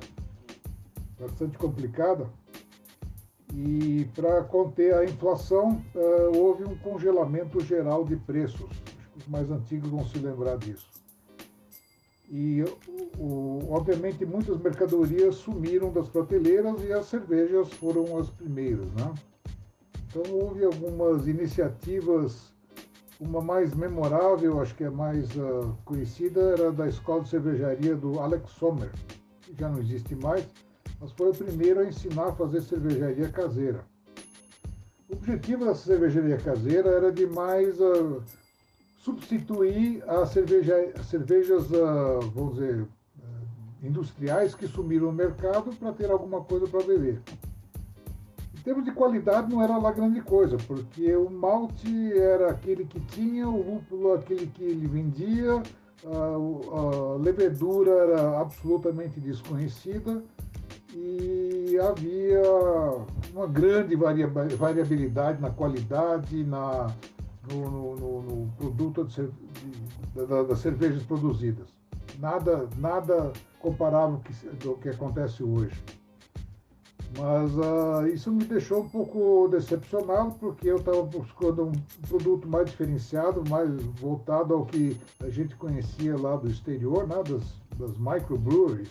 bastante 1.17 1.57
complicada 1.57 2.29
e 3.59 4.07
para 4.13 4.43
conter 4.43 4.93
a 4.93 5.03
inflação, 5.03 5.83
uh, 5.95 6.37
houve 6.37 6.63
um 6.63 6.77
congelamento 6.77 7.59
geral 7.59 8.05
de 8.05 8.15
preços. 8.15 8.69
Os 9.17 9.27
mais 9.27 9.49
antigos 9.49 9.89
vão 9.89 10.05
se 10.05 10.19
lembrar 10.19 10.57
disso. 10.57 10.87
E, 12.29 12.63
o, 13.17 13.61
obviamente, 13.71 14.23
muitas 14.27 14.59
mercadorias 14.59 15.35
sumiram 15.37 15.91
das 15.91 16.07
prateleiras 16.07 16.83
e 16.83 16.93
as 16.93 17.07
cervejas 17.07 17.71
foram 17.73 18.19
as 18.19 18.29
primeiras. 18.29 18.85
Né? 18.91 19.15
Então, 20.07 20.35
houve 20.35 20.63
algumas 20.63 21.27
iniciativas. 21.27 22.55
Uma 23.19 23.41
mais 23.41 23.73
memorável, 23.73 24.61
acho 24.61 24.75
que 24.75 24.83
é 24.83 24.89
mais 24.91 25.35
uh, 25.35 25.75
conhecida, 25.83 26.39
era 26.51 26.71
da 26.71 26.87
Escola 26.87 27.23
de 27.23 27.29
Cervejaria 27.29 27.95
do 27.95 28.19
Alex 28.19 28.51
Sommer, 28.51 28.91
que 29.41 29.59
já 29.59 29.67
não 29.67 29.79
existe 29.79 30.13
mais 30.13 30.45
mas 30.99 31.11
foi 31.11 31.29
o 31.29 31.33
primeiro 31.33 31.79
a 31.79 31.85
ensinar 31.85 32.29
a 32.29 32.33
fazer 32.33 32.61
cervejaria 32.61 33.29
caseira. 33.29 33.85
O 35.09 35.13
objetivo 35.13 35.65
da 35.65 35.75
cervejaria 35.75 36.37
caseira 36.37 36.89
era 36.89 37.11
de 37.11 37.25
mais 37.25 37.79
uh, 37.79 38.21
substituir 38.99 40.03
as, 40.07 40.29
cerveja, 40.29 40.75
cervejas, 41.03 41.69
uh, 41.71 42.19
vamos 42.33 42.55
dizer, 42.55 42.81
uh, 42.81 42.87
industriais 43.85 44.53
que 44.53 44.67
sumiram 44.67 45.07
no 45.07 45.13
mercado 45.13 45.73
para 45.75 45.93
ter 45.93 46.11
alguma 46.11 46.41
coisa 46.41 46.67
para 46.67 46.83
beber. 46.83 47.21
Em 48.53 48.61
termos 48.61 48.83
de 48.83 48.91
qualidade 48.91 49.49
não 49.49 49.63
era 49.63 49.77
lá 49.77 49.91
grande 49.93 50.19
coisa, 50.19 50.57
porque 50.67 51.15
o 51.15 51.29
malte 51.29 52.11
era 52.11 52.49
aquele 52.49 52.83
que 52.83 52.99
tinha, 52.99 53.47
o 53.47 53.75
lúpulo 53.75 54.13
aquele 54.13 54.47
que 54.47 54.63
ele 54.63 54.87
vendia, 54.87 55.63
a, 56.05 57.15
a 57.15 57.15
levedura 57.15 57.91
era 57.91 58.41
absolutamente 58.41 59.21
desconhecida 59.21 60.21
e 61.69 61.77
havia 61.79 62.41
uma 63.33 63.47
grande 63.47 63.95
variabilidade 63.95 65.41
na 65.41 65.49
qualidade, 65.49 66.43
na, 66.43 66.93
no, 67.51 67.95
no, 67.95 68.21
no 68.21 68.51
produto 68.57 69.05
de, 69.05 69.27
de, 69.27 70.47
das 70.47 70.59
cervejas 70.59 71.03
produzidas. 71.03 71.67
Nada, 72.19 72.67
nada 72.77 73.31
comparável 73.59 74.19
que, 74.19 74.33
do 74.57 74.75
que 74.75 74.89
acontece 74.89 75.43
hoje. 75.43 75.75
Mas 77.17 77.51
uh, 77.55 78.07
isso 78.07 78.31
me 78.31 78.43
deixou 78.43 78.81
um 78.81 78.89
pouco 78.89 79.47
decepcionado, 79.47 80.35
porque 80.39 80.67
eu 80.67 80.77
estava 80.77 81.03
buscando 81.03 81.67
um 81.67 81.71
produto 82.07 82.47
mais 82.47 82.69
diferenciado, 82.69 83.43
mais 83.49 83.69
voltado 83.99 84.53
ao 84.53 84.65
que 84.65 84.99
a 85.21 85.29
gente 85.29 85.55
conhecia 85.55 86.17
lá 86.17 86.35
do 86.35 86.49
exterior, 86.49 87.07
né, 87.07 87.15
das, 87.23 87.43
das 87.77 87.97
microbreweries. 87.97 88.89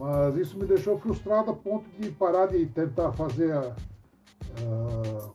Mas 0.00 0.34
isso 0.36 0.56
me 0.56 0.64
deixou 0.64 0.98
frustrado 0.98 1.50
a 1.50 1.54
ponto 1.54 1.84
de 1.98 2.10
parar 2.10 2.46
de 2.46 2.64
tentar 2.64 3.12
fazer 3.12 3.52
a, 3.52 3.60
a, 3.60 5.30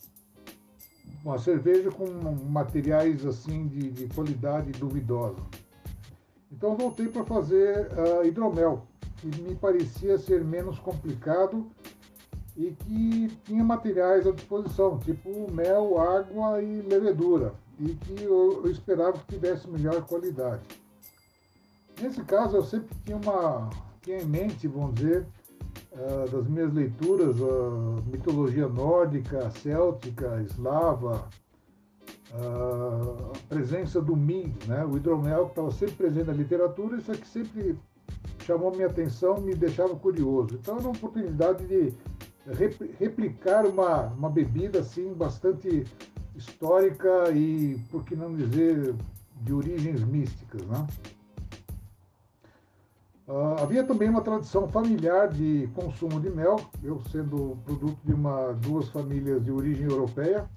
uma 1.23 1.37
cerveja 1.37 1.91
com 1.91 2.07
materiais 2.49 3.23
assim 3.27 3.67
de, 3.67 3.91
de 3.91 4.07
qualidade 4.15 4.71
duvidosa. 4.71 5.39
Então 6.51 6.75
voltei 6.75 7.07
para 7.07 7.23
fazer 7.23 7.91
uh, 7.91 8.25
hidromel, 8.25 8.87
que 9.17 9.27
me 9.39 9.53
parecia 9.53 10.17
ser 10.17 10.43
menos 10.43 10.79
complicado 10.79 11.69
e 12.57 12.71
que 12.71 13.27
tinha 13.43 13.63
materiais 13.63 14.25
à 14.25 14.31
disposição, 14.31 14.97
tipo 14.97 15.29
mel, 15.51 15.99
água 15.99 16.59
e 16.59 16.81
levedura, 16.81 17.53
e 17.79 17.89
que 17.93 18.23
eu, 18.23 18.63
eu 18.65 18.71
esperava 18.71 19.19
que 19.19 19.35
tivesse 19.35 19.69
melhor 19.69 20.01
qualidade. 20.07 20.63
Nesse 22.01 22.23
caso, 22.23 22.57
eu 22.57 22.63
sempre 22.63 22.95
tinha 23.05 23.17
uma, 23.17 23.69
tinha 24.05 24.21
em 24.21 24.25
mente, 24.25 24.67
vamos 24.67 24.93
dizer, 24.93 25.25
uh, 25.93 26.29
das 26.29 26.47
minhas 26.47 26.71
leituras, 26.71 27.35
a 27.41 28.01
mitologia 28.09 28.67
nórdica, 28.67 29.49
céltica, 29.49 30.41
eslava, 30.43 31.27
uh, 32.31 33.31
a 33.35 33.47
presença 33.49 33.99
do 33.99 34.15
Ming, 34.15 34.53
né? 34.67 34.85
o 34.85 34.95
hidromel 34.95 35.45
que 35.45 35.51
estava 35.51 35.71
sempre 35.71 35.95
presente 35.95 36.27
na 36.27 36.33
literatura, 36.33 36.97
isso 36.97 37.11
aqui 37.11 37.27
sempre 37.27 37.77
chamou 38.45 38.71
minha 38.71 38.87
atenção, 38.87 39.41
me 39.41 39.55
deixava 39.55 39.95
curioso. 39.95 40.55
Então 40.61 40.77
era 40.77 40.83
uma 40.83 40.95
oportunidade 40.95 41.65
de 41.65 41.91
replicar 42.99 43.65
uma, 43.65 44.03
uma 44.09 44.29
bebida 44.29 44.81
assim 44.81 45.13
bastante 45.13 45.83
histórica 46.35 47.31
e, 47.31 47.79
por 47.89 48.05
que 48.05 48.15
não 48.15 48.35
dizer, 48.35 48.93
de 49.41 49.51
origens 49.51 50.03
místicas. 50.03 50.61
Né? 50.67 50.85
Uh, 53.27 53.59
havia 53.59 53.83
também 53.83 54.07
uma 54.07 54.21
tradição 54.21 54.67
familiar 54.67 55.27
de 55.29 55.67
consumo 55.73 56.19
de 56.19 56.29
mel, 56.29 56.57
eu 56.83 57.01
sendo 57.11 57.57
produto 57.65 57.97
de 58.03 58.13
uma, 58.13 58.53
duas 58.53 58.87
famílias 58.89 59.43
de 59.43 59.51
origem 59.51 59.89
europeia, 59.89 60.47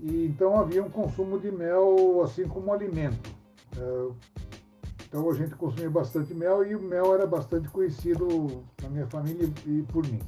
e 0.00 0.26
então 0.26 0.58
havia 0.58 0.82
um 0.82 0.90
consumo 0.90 1.38
de 1.38 1.52
mel 1.52 2.22
assim 2.24 2.48
como 2.48 2.72
alimento. 2.72 3.30
Uh, 3.76 4.14
então 5.06 5.30
a 5.30 5.34
gente 5.34 5.54
consumia 5.54 5.88
bastante 5.88 6.34
mel 6.34 6.66
e 6.66 6.74
o 6.74 6.82
mel 6.82 7.14
era 7.14 7.24
bastante 7.24 7.68
conhecido 7.68 8.64
na 8.82 8.88
minha 8.88 9.06
família 9.06 9.48
e 9.64 9.82
por 9.82 10.04
mim. 10.08 10.20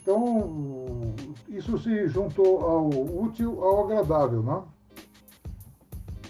Então 0.00 1.14
isso 1.46 1.76
se 1.76 2.08
juntou 2.08 2.60
ao 2.62 2.88
útil 2.88 3.62
ao 3.62 3.84
agradável, 3.84 4.42
né? 4.42 4.62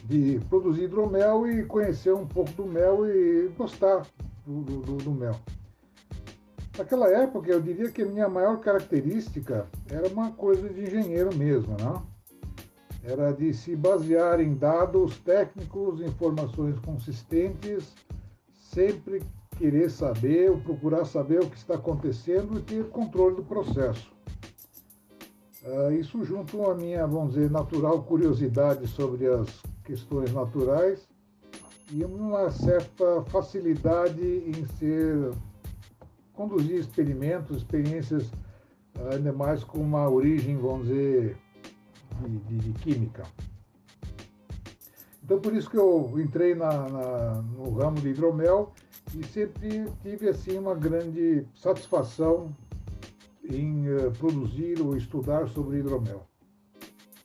De 0.06 0.40
produzir 0.48 0.84
hidromel 0.84 1.48
e 1.48 1.64
conhecer 1.64 2.14
um 2.14 2.26
pouco 2.26 2.50
do 2.52 2.64
mel 2.64 3.06
e 3.06 3.48
gostar 3.56 4.06
do, 4.46 4.62
do, 4.62 4.96
do, 4.96 5.10
mel. 5.10 5.36
Naquela 6.78 7.08
época, 7.08 7.50
eu 7.50 7.60
diria 7.60 7.90
que 7.90 8.02
a 8.02 8.06
minha 8.06 8.28
maior 8.28 8.60
característica 8.60 9.66
era 9.90 10.06
uma 10.08 10.30
coisa 10.30 10.68
de 10.68 10.82
engenheiro 10.82 11.34
mesmo, 11.34 11.76
né? 11.80 12.02
Era 13.02 13.32
de 13.32 13.52
se 13.52 13.74
basear 13.74 14.40
em 14.40 14.54
dados 14.54 15.18
técnicos, 15.18 16.00
informações 16.00 16.78
consistentes, 16.80 17.94
sempre 18.52 19.22
querer 19.56 19.90
saber, 19.90 20.56
procurar 20.62 21.04
saber 21.04 21.40
o 21.40 21.50
que 21.50 21.56
está 21.56 21.74
acontecendo 21.74 22.58
e 22.58 22.62
ter 22.62 22.84
controle 22.90 23.36
do 23.36 23.44
processo. 23.44 24.12
Uh, 25.64 25.92
isso 25.92 26.24
junto 26.24 26.68
à 26.68 26.74
minha, 26.74 27.06
vamos 27.06 27.34
dizer, 27.34 27.50
natural 27.50 28.02
curiosidade 28.02 28.86
sobre 28.86 29.26
as 29.26 29.62
questões 29.86 30.32
naturais 30.32 31.08
e 31.92 32.04
uma 32.04 32.50
certa 32.50 33.22
facilidade 33.26 34.20
em 34.20 34.66
ser 34.78 35.30
conduzir 36.34 36.80
experimentos, 36.80 37.58
experiências 37.58 38.30
ainda 39.12 39.32
mais 39.32 39.62
com 39.62 39.78
uma 39.78 40.10
origem, 40.10 40.56
vamos 40.56 40.88
dizer, 40.88 41.36
de, 42.20 42.38
de, 42.38 42.58
de 42.58 42.72
química. 42.80 43.22
Então, 45.22 45.40
por 45.40 45.54
isso 45.54 45.70
que 45.70 45.76
eu 45.76 46.12
entrei 46.18 46.54
na, 46.54 46.88
na, 46.88 47.42
no 47.42 47.70
ramo 47.74 48.00
de 48.00 48.08
hidromel 48.08 48.72
e 49.14 49.24
sempre 49.24 49.90
tive 50.02 50.28
assim 50.28 50.58
uma 50.58 50.74
grande 50.74 51.46
satisfação 51.54 52.54
em 53.42 53.88
uh, 53.88 54.10
produzir 54.18 54.80
ou 54.80 54.96
estudar 54.96 55.48
sobre 55.48 55.78
hidromel. 55.78 56.26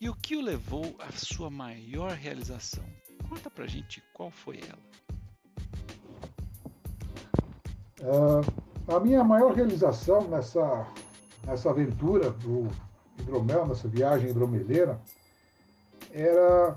E 0.01 0.09
o 0.09 0.15
que 0.15 0.35
o 0.35 0.41
levou 0.41 0.95
à 0.97 1.11
sua 1.11 1.51
maior 1.51 2.13
realização? 2.13 2.83
Conta 3.29 3.51
pra 3.51 3.67
gente 3.67 4.03
qual 4.15 4.31
foi 4.31 4.59
ela. 4.67 4.81
Uh, 8.01 8.95
a 8.95 8.99
minha 8.99 9.23
maior 9.23 9.53
realização 9.53 10.27
nessa, 10.27 10.87
nessa 11.45 11.69
aventura 11.69 12.31
do 12.31 12.67
hidromel, 13.19 13.67
nessa 13.67 13.87
viagem 13.87 14.31
hidromeleira, 14.31 14.99
era, 16.11 16.75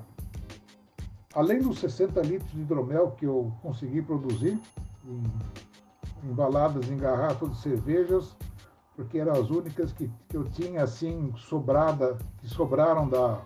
além 1.33 1.61
dos 1.61 1.79
60 1.79 2.21
litros 2.21 2.53
de 2.53 2.61
hidromel 2.61 3.13
que 3.13 3.25
eu 3.25 3.51
consegui 3.63 4.03
produzir, 4.03 4.61
em, 5.03 6.29
embaladas 6.29 6.91
em 6.91 6.99
garrafas 6.99 7.53
de 7.53 7.63
cervejas, 7.63 8.37
porque 8.97 9.19
eram 9.19 9.33
as 9.33 9.51
únicas 9.51 9.93
que, 9.93 10.11
que 10.29 10.37
eu 10.37 10.45
tinha 10.45 10.83
assim 10.83 11.33
sobrada, 11.37 12.17
que 12.39 12.49
sobraram 12.49 13.09
da, 13.09 13.43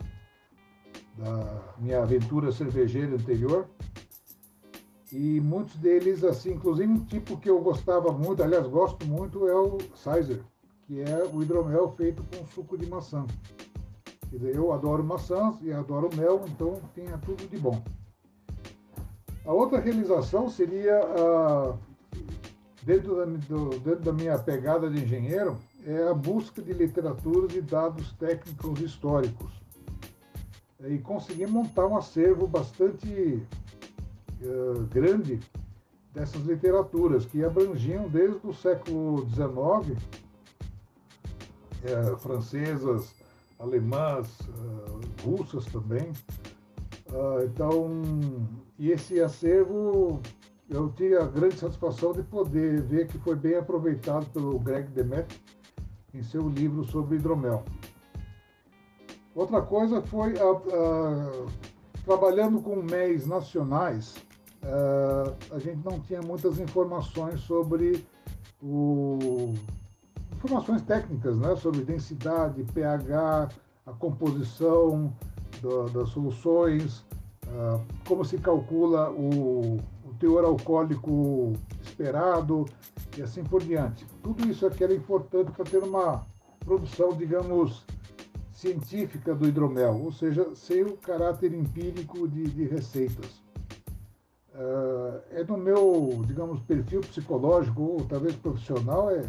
da 1.16 1.74
minha 1.78 2.02
aventura 2.02 2.52
cervejeira 2.52 3.14
anterior. 3.14 3.66
E 5.10 5.40
muitos 5.40 5.76
deles, 5.76 6.22
assim, 6.22 6.52
inclusive 6.52 6.92
um 6.92 7.04
tipo 7.04 7.38
que 7.38 7.48
eu 7.48 7.60
gostava 7.60 8.12
muito, 8.12 8.42
aliás, 8.42 8.66
gosto 8.66 9.06
muito, 9.06 9.48
é 9.48 9.54
o 9.54 9.78
Sizer, 9.94 10.42
que 10.86 11.00
é 11.00 11.24
o 11.32 11.42
hidromel 11.42 11.90
feito 11.96 12.22
com 12.24 12.46
suco 12.46 12.76
de 12.76 12.86
maçã. 12.86 13.26
Dizer, 14.30 14.54
eu 14.54 14.70
adoro 14.72 15.02
maçãs 15.02 15.56
e 15.62 15.72
adoro 15.72 16.10
mel, 16.14 16.44
então 16.46 16.78
tenha 16.94 17.16
tudo 17.16 17.48
de 17.48 17.56
bom. 17.56 17.82
A 19.46 19.52
outra 19.52 19.80
realização 19.80 20.50
seria 20.50 20.98
a 20.98 21.74
dentro 22.82 23.16
da, 23.16 23.24
do, 23.24 23.70
dentro 23.80 24.00
da 24.00 24.12
minha 24.12 24.38
pegada 24.38 24.90
de 24.90 25.02
engenheiro, 25.02 25.58
é 25.84 26.08
a 26.08 26.14
busca 26.14 26.62
de 26.62 26.72
literaturas 26.72 27.54
e 27.54 27.60
dados 27.60 28.12
técnicos 28.12 28.80
históricos. 28.80 29.50
E 30.86 30.98
conseguir 30.98 31.48
montar 31.48 31.86
um 31.86 31.96
acervo 31.96 32.46
bastante 32.46 33.42
uh, 34.42 34.80
grande 34.90 35.40
dessas 36.14 36.42
literaturas, 36.42 37.26
que 37.26 37.44
abrangiam 37.44 38.08
desde 38.08 38.46
o 38.46 38.52
século 38.52 39.28
XIX, 39.28 39.98
é, 41.84 42.16
francesas, 42.16 43.14
alemãs, 43.58 44.40
uh, 44.40 45.28
russas 45.28 45.64
também. 45.66 46.12
Uh, 47.08 47.44
então, 47.44 48.02
e 48.78 48.90
esse 48.90 49.20
acervo 49.20 50.20
eu 50.68 50.90
tive 50.92 51.16
a 51.16 51.24
grande 51.24 51.56
satisfação 51.56 52.12
de 52.12 52.22
poder 52.22 52.82
ver 52.82 53.06
que 53.06 53.18
foi 53.18 53.34
bem 53.34 53.56
aproveitado 53.56 54.26
pelo 54.32 54.58
Greg 54.58 54.88
Demet 54.90 55.26
em 56.12 56.22
seu 56.22 56.48
livro 56.48 56.84
sobre 56.84 57.16
hidromel. 57.16 57.64
Outra 59.34 59.62
coisa 59.62 60.02
foi, 60.02 60.34
a, 60.38 60.50
a, 60.50 61.46
trabalhando 62.04 62.60
com 62.60 62.76
MEs 62.76 63.26
nacionais, 63.26 64.16
a, 64.62 65.54
a 65.54 65.58
gente 65.58 65.84
não 65.84 66.00
tinha 66.00 66.20
muitas 66.20 66.58
informações 66.58 67.40
sobre 67.40 68.04
o, 68.62 69.54
informações 70.32 70.82
técnicas, 70.82 71.38
né, 71.38 71.56
sobre 71.56 71.82
densidade, 71.82 72.62
pH, 72.74 73.48
a 73.86 73.92
composição 73.92 75.12
das 75.92 76.10
soluções, 76.10 77.04
como 78.06 78.24
se 78.24 78.38
calcula 78.38 79.10
o, 79.10 79.78
teor 80.18 80.44
alcoólico 80.44 81.52
esperado 81.82 82.66
e 83.16 83.22
assim 83.22 83.42
por 83.42 83.62
diante. 83.62 84.04
Tudo 84.22 84.48
isso 84.48 84.66
aqui 84.66 84.84
era 84.84 84.94
importante 84.94 85.50
para 85.52 85.64
ter 85.64 85.82
uma 85.82 86.26
produção, 86.60 87.16
digamos, 87.16 87.84
científica 88.52 89.34
do 89.34 89.46
hidromel, 89.46 90.02
ou 90.02 90.12
seja, 90.12 90.54
sem 90.54 90.82
o 90.82 90.96
caráter 90.96 91.54
empírico 91.54 92.28
de, 92.28 92.44
de 92.44 92.64
receitas. 92.64 93.42
Uh, 94.54 95.20
é 95.30 95.44
no 95.44 95.56
meu, 95.56 96.22
digamos, 96.26 96.60
perfil 96.60 97.00
psicológico 97.00 97.82
ou 97.82 98.04
talvez 98.04 98.34
profissional, 98.34 99.10
é 99.10 99.24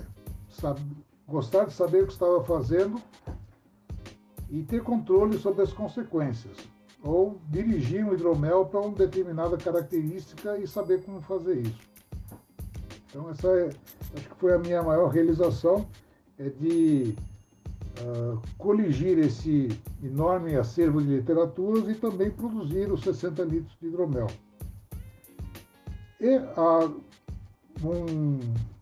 sabe, 0.49 0.81
gostar 1.27 1.65
de 1.65 1.73
saber 1.73 2.03
o 2.03 2.07
que 2.07 2.13
estava 2.13 2.43
fazendo 2.43 2.99
e 4.49 4.63
ter 4.63 4.81
controle 4.81 5.37
sobre 5.37 5.61
as 5.61 5.71
consequências 5.71 6.57
ou 7.03 7.39
dirigir 7.49 8.05
um 8.05 8.13
hidromel 8.13 8.65
para 8.65 8.81
uma 8.81 8.95
determinada 8.95 9.57
característica 9.57 10.57
e 10.57 10.67
saber 10.67 11.03
como 11.03 11.21
fazer 11.21 11.61
isso. 11.61 11.89
Então 13.09 13.29
essa 13.29 13.47
é, 13.47 13.69
acho 14.15 14.29
que 14.29 14.35
foi 14.35 14.53
a 14.53 14.59
minha 14.59 14.83
maior 14.83 15.07
realização, 15.07 15.87
é 16.37 16.49
de 16.49 17.15
uh, 18.01 18.39
coligir 18.57 19.17
esse 19.17 19.69
enorme 20.03 20.55
acervo 20.55 21.01
de 21.01 21.17
literaturas 21.17 21.89
e 21.89 21.95
também 21.95 22.29
produzir 22.29 22.91
os 22.91 23.01
60 23.01 23.43
litros 23.43 23.77
de 23.81 23.87
hidromel. 23.87 24.27
E 26.19 26.35
a, 26.35 26.91
um, 27.83 28.39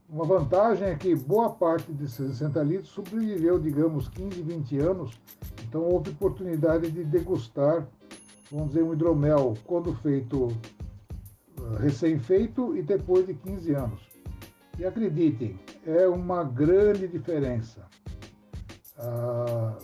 uma 0.09 0.25
vantagem 0.25 0.87
é 0.87 0.95
que 0.95 1.15
boa 1.15 1.51
parte 1.51 1.91
desses 1.91 2.37
60 2.37 2.63
litros 2.63 2.89
sobreviveu, 2.89 3.59
digamos, 3.59 4.07
15, 4.09 4.41
20 4.41 4.79
anos, 4.79 5.19
então 5.67 5.81
houve 5.81 6.11
oportunidade 6.11 6.89
de 6.89 7.03
degustar 7.03 7.87
vamos 8.51 8.69
dizer, 8.69 8.83
um 8.83 8.93
hidromel 8.93 9.55
quando 9.65 9.93
feito 9.95 10.49
ah, 11.59 11.79
recém-feito 11.79 12.75
e 12.77 12.81
depois 12.81 13.25
de 13.25 13.33
15 13.33 13.73
anos. 13.73 13.99
E 14.79 14.85
acreditem, 14.85 15.59
é 15.85 16.07
uma 16.07 16.43
grande 16.43 17.07
diferença. 17.07 17.85
Ah, 18.97 19.77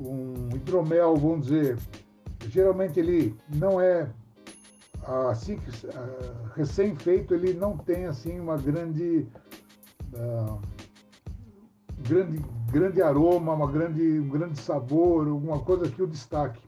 um 0.00 0.48
hidromel, 0.54 1.16
vamos 1.16 1.46
dizer, 1.46 1.78
geralmente 2.48 2.98
ele 2.98 3.36
não 3.54 3.80
é 3.80 4.10
assim 5.30 5.60
ah, 5.94 6.52
recém-feito, 6.54 7.34
ele 7.34 7.52
não 7.54 7.76
tem 7.76 8.06
assim 8.06 8.40
uma 8.40 8.56
grande 8.56 9.26
ah, 10.16 10.58
grande 11.98 12.42
grande 12.70 13.02
aroma, 13.02 13.52
uma 13.52 13.70
grande 13.70 14.18
um 14.18 14.28
grande 14.28 14.58
sabor, 14.58 15.28
alguma 15.28 15.60
coisa 15.60 15.90
que 15.90 16.02
o 16.02 16.06
destaque 16.06 16.63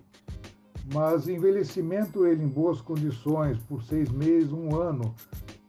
mas 0.93 1.29
envelhecimento 1.29 2.27
ele 2.27 2.45
em 2.45 2.49
boas 2.49 2.81
condições 2.81 3.59
por 3.59 3.83
seis 3.83 4.09
meses, 4.11 4.53
um 4.53 4.77
ano, 4.77 5.15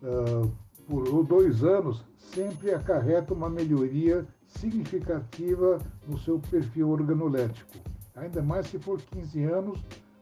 uh, 0.04 0.52
por 0.86 1.24
dois 1.26 1.64
anos, 1.64 2.04
sempre 2.18 2.74
acarreta 2.74 3.34
uma 3.34 3.50
melhoria 3.50 4.28
significativa 4.48 5.80
no 6.08 6.18
seu 6.20 6.40
perfil 6.40 6.90
organolético. 6.90 7.78
Ainda 8.16 8.42
mais 8.42 8.68
se 8.68 8.80
for 8.80 9.02
15 9.02 9.44
anos, 9.44 9.80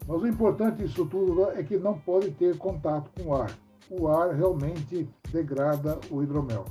mas 0.08 0.22
o 0.22 0.28
importante 0.28 0.84
disso 0.84 1.06
tudo 1.06 1.50
é 1.52 1.64
que 1.64 1.78
não 1.78 2.00
pode 2.00 2.32
ter 2.32 2.58
contato 2.58 3.10
com 3.12 3.30
o 3.30 3.36
ar. 3.36 3.58
O 3.90 4.08
ar 4.08 4.34
realmente 4.34 5.08
degrada 5.32 6.00
o 6.10 6.24
hidromel. 6.24 6.66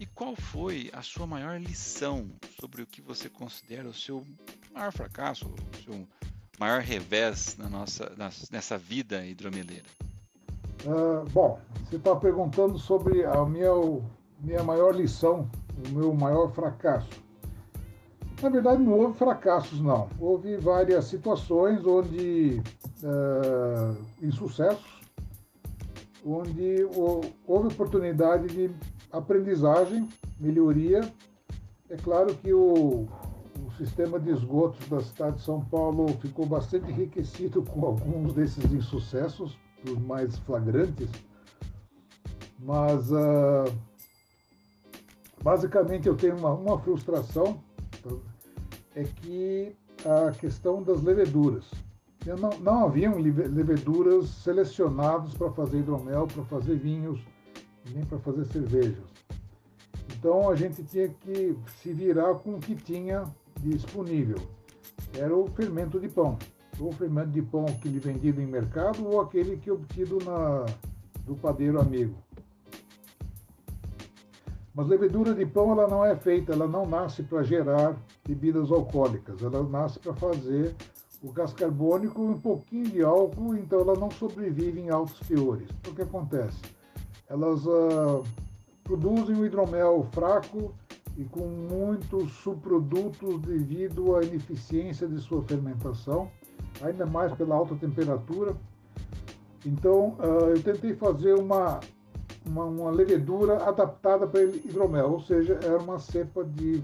E 0.00 0.06
qual 0.06 0.34
foi 0.34 0.90
a 0.92 1.02
sua 1.02 1.26
maior 1.26 1.60
lição 1.60 2.28
sobre 2.60 2.82
o 2.82 2.86
que 2.86 3.00
você 3.00 3.28
considera 3.28 3.88
o 3.88 3.94
seu 3.94 4.26
maior 4.72 4.92
fracasso, 4.92 5.50
o 5.88 6.06
maior 6.58 6.80
revés 6.80 7.56
na 7.58 7.68
nossa, 7.68 8.12
nessa 8.50 8.78
vida 8.78 9.24
hidromeleira? 9.24 9.86
Uh, 10.84 11.28
bom, 11.30 11.60
você 11.84 11.96
está 11.96 12.16
perguntando 12.16 12.78
sobre 12.78 13.24
a 13.24 13.44
minha, 13.44 13.70
minha 14.40 14.64
maior 14.64 14.94
lição, 14.94 15.48
o 15.86 15.90
meu 15.90 16.12
maior 16.12 16.52
fracasso. 16.52 17.22
Na 18.42 18.48
verdade, 18.48 18.82
não 18.82 18.98
houve 18.98 19.16
fracassos, 19.16 19.80
não. 19.80 20.08
Houve 20.18 20.56
várias 20.56 21.04
situações 21.04 21.86
onde, 21.86 22.60
uh, 23.04 23.96
insucessos, 24.20 25.00
onde 26.26 26.84
houve 27.46 27.68
oportunidade 27.68 28.48
de 28.48 28.70
aprendizagem, 29.12 30.08
melhoria. 30.40 31.00
É 31.88 31.96
claro 31.96 32.34
que 32.34 32.52
o, 32.52 33.06
sistema 33.84 34.18
de 34.18 34.30
esgotos 34.30 34.86
da 34.88 35.00
cidade 35.00 35.36
de 35.36 35.42
São 35.42 35.60
Paulo 35.60 36.06
ficou 36.20 36.46
bastante 36.46 36.90
enriquecido 36.90 37.62
com 37.62 37.84
alguns 37.84 38.32
desses 38.32 38.72
insucessos, 38.72 39.58
dos 39.84 39.98
mais 39.98 40.38
flagrantes, 40.38 41.10
mas 42.60 43.10
uh, 43.10 43.72
basicamente 45.42 46.06
eu 46.06 46.16
tenho 46.16 46.36
uma, 46.36 46.52
uma 46.52 46.78
frustração, 46.78 47.60
é 48.94 49.02
que 49.02 49.74
a 50.04 50.30
questão 50.32 50.82
das 50.82 51.02
leveduras. 51.02 51.64
Não, 52.24 52.50
não 52.60 52.86
haviam 52.86 53.18
leveduras 53.18 54.28
selecionadas 54.28 55.34
para 55.34 55.50
fazer 55.50 55.78
hidromel, 55.78 56.28
para 56.28 56.44
fazer 56.44 56.76
vinhos, 56.76 57.20
nem 57.92 58.04
para 58.04 58.18
fazer 58.20 58.44
cervejas. 58.44 59.04
Então 60.16 60.48
a 60.48 60.54
gente 60.54 60.84
tinha 60.84 61.08
que 61.08 61.56
se 61.80 61.92
virar 61.92 62.34
com 62.36 62.54
o 62.54 62.60
que 62.60 62.76
tinha 62.76 63.24
disponível. 63.62 64.38
Era 65.16 65.36
o 65.36 65.46
fermento 65.48 66.00
de 66.00 66.08
pão. 66.08 66.38
Ou 66.80 66.88
o 66.88 66.92
fermento 66.92 67.30
de 67.30 67.42
pão 67.42 67.64
que 67.64 67.88
lhe 67.88 67.98
vendido 67.98 68.40
em 68.40 68.46
mercado 68.46 69.06
ou 69.06 69.20
aquele 69.20 69.56
que 69.56 69.70
obtido 69.70 70.18
na, 70.24 70.64
do 71.24 71.34
padeiro 71.36 71.80
amigo. 71.80 72.14
Mas 74.74 74.86
levedura 74.86 75.34
de 75.34 75.44
pão 75.44 75.72
ela 75.72 75.86
não 75.86 76.04
é 76.04 76.16
feita, 76.16 76.52
ela 76.52 76.66
não 76.66 76.86
nasce 76.86 77.22
para 77.22 77.42
gerar 77.42 77.94
bebidas 78.26 78.70
alcoólicas, 78.70 79.42
ela 79.42 79.62
nasce 79.62 79.98
para 79.98 80.14
fazer 80.14 80.74
o 81.22 81.30
gás 81.30 81.52
carbônico 81.52 82.22
e 82.22 82.26
um 82.26 82.40
pouquinho 82.40 82.88
de 82.88 83.02
álcool, 83.02 83.54
então 83.54 83.80
ela 83.80 83.94
não 83.94 84.10
sobrevive 84.10 84.80
em 84.80 84.88
altos 84.88 85.20
teores. 85.20 85.68
O 85.86 85.94
que 85.94 86.02
acontece? 86.02 86.58
Elas 87.28 87.64
uh, 87.66 88.24
produzem 88.82 89.36
um 89.36 89.44
hidromel 89.44 90.06
fraco 90.12 90.74
e 91.16 91.24
com 91.24 91.46
muitos 91.46 92.32
subprodutos 92.32 93.40
devido 93.40 94.16
à 94.16 94.22
ineficiência 94.22 95.06
de 95.06 95.20
sua 95.20 95.42
fermentação, 95.42 96.30
ainda 96.80 97.04
mais 97.06 97.32
pela 97.34 97.54
alta 97.54 97.74
temperatura. 97.74 98.56
Então, 99.64 100.16
uh, 100.18 100.50
eu 100.54 100.62
tentei 100.62 100.94
fazer 100.94 101.34
uma 101.34 101.80
uma, 102.46 102.64
uma 102.64 102.90
levedura 102.90 103.64
adaptada 103.64 104.26
para 104.26 104.42
hidromel, 104.42 105.12
ou 105.12 105.20
seja, 105.20 105.58
era 105.62 105.78
uma 105.78 105.98
cepa 105.98 106.44
de 106.44 106.82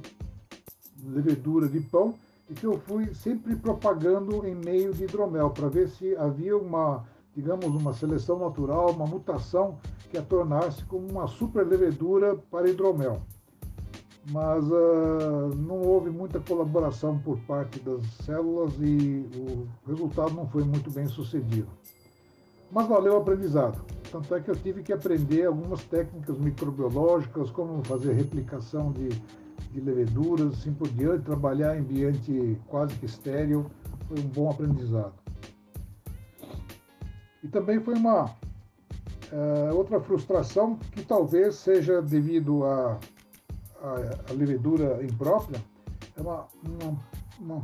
levedura 1.05 1.69
de 1.69 1.81
pão 1.81 2.15
e 2.49 2.55
que 2.55 2.67
eu 2.67 2.79
fui 2.79 3.15
sempre 3.15 3.55
propagando 3.57 4.47
em 4.47 4.55
meio 4.55 4.93
de 4.93 5.05
hidromel 5.05 5.51
para 5.51 5.69
ver 5.69 5.89
se 5.89 6.17
havia 6.17 6.57
uma, 6.57 7.05
digamos, 7.35 7.67
uma 7.67 7.93
seleção 7.93 8.39
natural, 8.39 8.93
uma 8.93 9.07
mutação 9.07 9.79
que 10.11 10.17
a 10.17 10.23
tornasse 10.23 10.85
como 10.85 11.07
uma 11.09 11.27
super 11.27 11.67
levedura 11.67 12.37
para 12.51 12.69
hidromel. 12.71 13.21
Mas 14.31 14.63
uh, 14.65 15.55
não 15.57 15.81
houve 15.81 16.11
muita 16.11 16.39
colaboração 16.39 17.19
por 17.19 17.39
parte 17.41 17.81
das 17.81 18.05
células 18.25 18.75
e 18.79 19.25
o 19.35 19.67
resultado 19.87 20.35
não 20.35 20.47
foi 20.47 20.65
muito 20.65 20.91
bem 20.91 21.07
sucedido. 21.07 21.69
Mas 22.71 22.87
valeu 22.87 23.15
o 23.15 23.17
aprendizado. 23.17 23.83
Tanto 24.13 24.35
é 24.35 24.41
que 24.41 24.51
eu 24.51 24.57
tive 24.57 24.83
que 24.83 24.93
aprender 24.93 25.47
algumas 25.47 25.83
técnicas 25.85 26.39
microbiológicas, 26.39 27.51
como 27.51 27.83
fazer 27.85 28.13
replicação 28.13 28.93
de, 28.93 29.09
de 29.09 29.81
leveduras, 29.81 30.53
assim 30.55 30.75
por 30.75 30.89
diante, 30.89 31.25
trabalhar 31.25 31.77
em 31.77 31.81
ambiente 31.81 32.59
quase 32.67 32.95
que 32.97 33.07
estéreo. 33.07 33.71
Foi 34.07 34.19
um 34.19 34.29
bom 34.29 34.51
aprendizado. 34.51 35.15
E 37.43 37.49
também 37.49 37.81
foi 37.81 37.95
uma 37.95 38.35
é, 39.33 39.73
outra 39.73 40.01
frustração 40.01 40.77
que 40.93 41.03
talvez 41.03 41.55
seja 41.55 42.03
devido 42.03 42.65
a, 42.65 42.99
a, 43.83 44.31
a, 44.31 44.35
levedura 44.35 45.03
imprópria, 45.05 45.63
é 46.17 46.21
uma, 46.21 46.47
uma, 46.65 46.99
uma, 47.41 47.57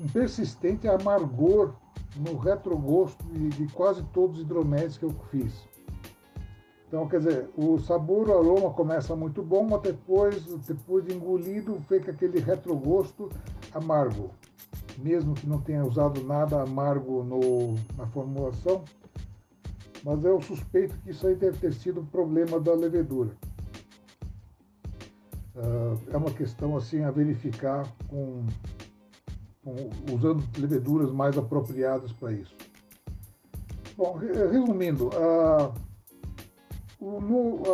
um 0.00 0.08
persistente 0.12 0.88
amargor 0.88 1.74
no 2.16 2.36
retrogosto 2.36 3.24
de, 3.24 3.48
de 3.50 3.66
quase 3.72 4.02
todos 4.12 4.38
os 4.38 4.44
hidroméis 4.44 4.96
que 4.96 5.04
eu 5.04 5.10
fiz. 5.30 5.52
Então, 6.86 7.08
quer 7.08 7.18
dizer, 7.18 7.50
o 7.56 7.76
sabor, 7.78 8.28
o 8.28 8.38
aroma 8.38 8.70
começa 8.70 9.16
muito 9.16 9.42
bom, 9.42 9.66
mas 9.68 9.82
depois, 9.82 10.44
depois 10.64 11.04
de 11.04 11.12
engolido, 11.12 11.80
fica 11.88 12.12
aquele 12.12 12.38
retrogosto 12.38 13.28
amargo. 13.72 14.30
Mesmo 14.98 15.34
que 15.34 15.44
não 15.44 15.60
tenha 15.60 15.84
usado 15.84 16.22
nada 16.22 16.62
amargo 16.62 17.24
no, 17.24 17.74
na 17.96 18.06
formulação, 18.06 18.84
mas 20.04 20.22
eu 20.24 20.40
suspeito 20.40 20.96
que 20.98 21.10
isso 21.10 21.26
aí 21.26 21.34
deve 21.34 21.58
ter 21.58 21.72
sido 21.72 22.00
um 22.00 22.06
problema 22.06 22.60
da 22.60 22.74
levedura. 22.74 23.36
Uh, 25.54 26.00
é 26.12 26.16
uma 26.16 26.32
questão 26.32 26.76
assim 26.76 27.04
a 27.04 27.10
verificar 27.10 27.86
com 28.08 28.44
usando 30.12 30.44
leveduras 30.58 31.10
mais 31.10 31.38
apropriadas 31.38 32.12
para 32.12 32.32
isso. 32.32 32.54
Bom, 33.96 34.18
resumindo, 34.18 35.10
a, 35.16 35.72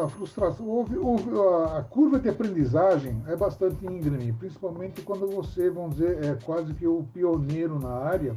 a 0.04 0.08
frustração, 0.08 0.68
houve, 0.68 0.98
houve, 0.98 1.30
a 1.76 1.82
curva 1.82 2.18
de 2.18 2.28
aprendizagem 2.28 3.22
é 3.26 3.34
bastante 3.34 3.86
íngreme, 3.86 4.32
principalmente 4.34 5.00
quando 5.02 5.26
você, 5.28 5.70
vamos 5.70 5.96
dizer, 5.96 6.22
é 6.24 6.34
quase 6.44 6.74
que 6.74 6.86
o 6.86 7.04
pioneiro 7.14 7.78
na 7.78 7.92
área 7.92 8.36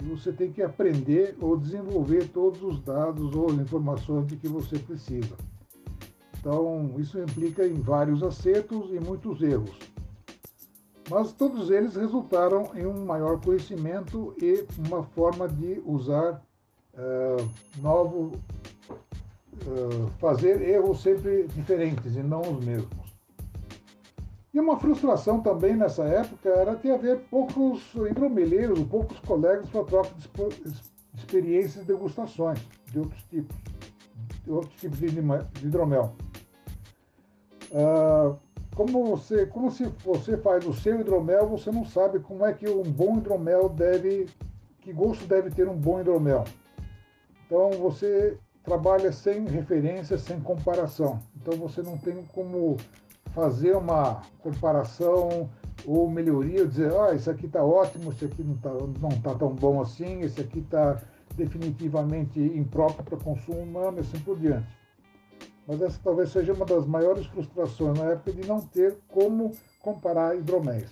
e 0.00 0.04
você 0.04 0.32
tem 0.32 0.50
que 0.50 0.62
aprender 0.62 1.36
ou 1.40 1.56
desenvolver 1.56 2.28
todos 2.28 2.62
os 2.62 2.80
dados 2.80 3.34
ou 3.34 3.50
as 3.50 3.58
informações 3.58 4.26
de 4.26 4.36
que 4.36 4.48
você 4.48 4.78
precisa. 4.78 5.36
Então, 6.42 6.94
isso 6.98 7.18
implica 7.18 7.64
em 7.64 7.80
vários 7.80 8.22
acertos 8.22 8.90
e 8.90 8.98
muitos 8.98 9.40
erros 9.40 9.92
mas 11.12 11.30
todos 11.32 11.70
eles 11.70 11.94
resultaram 11.94 12.70
em 12.74 12.86
um 12.86 13.04
maior 13.04 13.38
conhecimento 13.38 14.34
e 14.40 14.64
uma 14.86 15.02
forma 15.02 15.46
de 15.46 15.82
usar 15.84 16.42
uh, 16.94 17.50
novo, 17.82 18.32
uh, 19.66 20.10
fazer 20.18 20.62
erros 20.62 21.02
sempre 21.02 21.46
diferentes 21.48 22.16
e 22.16 22.22
não 22.22 22.40
os 22.40 22.64
mesmos. 22.64 23.12
E 24.54 24.60
uma 24.60 24.78
frustração 24.78 25.40
também 25.40 25.76
nessa 25.76 26.04
época 26.04 26.48
era 26.48 26.74
ter 26.76 26.92
haver 26.92 27.20
poucos 27.30 27.82
hidromeleiros, 27.94 28.82
poucos 28.84 29.18
colegas 29.20 29.68
para 29.68 29.84
troca 29.84 30.10
de 30.14 30.72
experiências 31.14 31.84
e 31.84 31.86
degustações 31.86 32.58
de 32.90 32.98
outros 32.98 33.22
tipos, 33.24 33.56
outros 34.48 34.74
tipos 34.80 34.98
de 34.98 35.06
hidromel. 35.06 36.14
Uh, 37.70 38.36
como 38.74 39.04
você, 39.04 39.46
como 39.46 39.70
se 39.70 39.84
você 40.04 40.36
faz 40.36 40.66
o 40.66 40.72
seu 40.72 41.00
hidromel, 41.00 41.48
você 41.48 41.70
não 41.70 41.84
sabe 41.84 42.20
como 42.20 42.44
é 42.44 42.52
que 42.52 42.68
um 42.68 42.82
bom 42.82 43.18
hidromel 43.18 43.68
deve, 43.68 44.28
que 44.80 44.92
gosto 44.92 45.26
deve 45.26 45.50
ter 45.50 45.68
um 45.68 45.76
bom 45.76 46.00
hidromel. 46.00 46.44
Então 47.46 47.70
você 47.72 48.38
trabalha 48.62 49.12
sem 49.12 49.46
referência, 49.46 50.16
sem 50.16 50.40
comparação. 50.40 51.20
Então 51.36 51.54
você 51.58 51.82
não 51.82 51.98
tem 51.98 52.24
como 52.32 52.76
fazer 53.34 53.76
uma 53.76 54.22
comparação 54.38 55.50
ou 55.86 56.08
melhoria, 56.08 56.66
dizer, 56.66 56.92
ah, 56.94 57.14
esse 57.14 57.28
aqui 57.28 57.46
está 57.46 57.62
ótimo, 57.64 58.12
esse 58.12 58.24
aqui 58.24 58.42
não 58.42 58.54
está 58.54 58.70
não 58.70 59.20
tá 59.20 59.34
tão 59.34 59.54
bom 59.54 59.80
assim, 59.80 60.20
esse 60.20 60.40
aqui 60.40 60.60
está 60.60 61.00
definitivamente 61.34 62.38
impróprio 62.40 63.04
para 63.04 63.18
consumo 63.18 63.60
humano 63.60 63.98
e 63.98 64.00
assim 64.00 64.18
por 64.20 64.38
diante 64.38 64.82
mas 65.66 65.80
essa 65.80 66.00
talvez 66.02 66.30
seja 66.30 66.52
uma 66.52 66.66
das 66.66 66.86
maiores 66.86 67.26
frustrações 67.26 67.98
na 67.98 68.06
época 68.06 68.32
de 68.32 68.46
não 68.46 68.60
ter 68.60 68.98
como 69.08 69.56
comparar 69.80 70.36
hidroméis. 70.36 70.90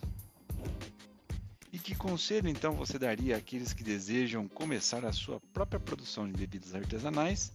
E 1.72 1.78
que 1.78 1.94
conselho 1.94 2.48
então 2.48 2.72
você 2.72 2.98
daria 2.98 3.36
àqueles 3.36 3.72
que 3.72 3.82
desejam 3.82 4.48
começar 4.48 5.04
a 5.04 5.12
sua 5.12 5.40
própria 5.52 5.78
produção 5.78 6.26
de 6.26 6.32
bebidas 6.32 6.74
artesanais, 6.74 7.52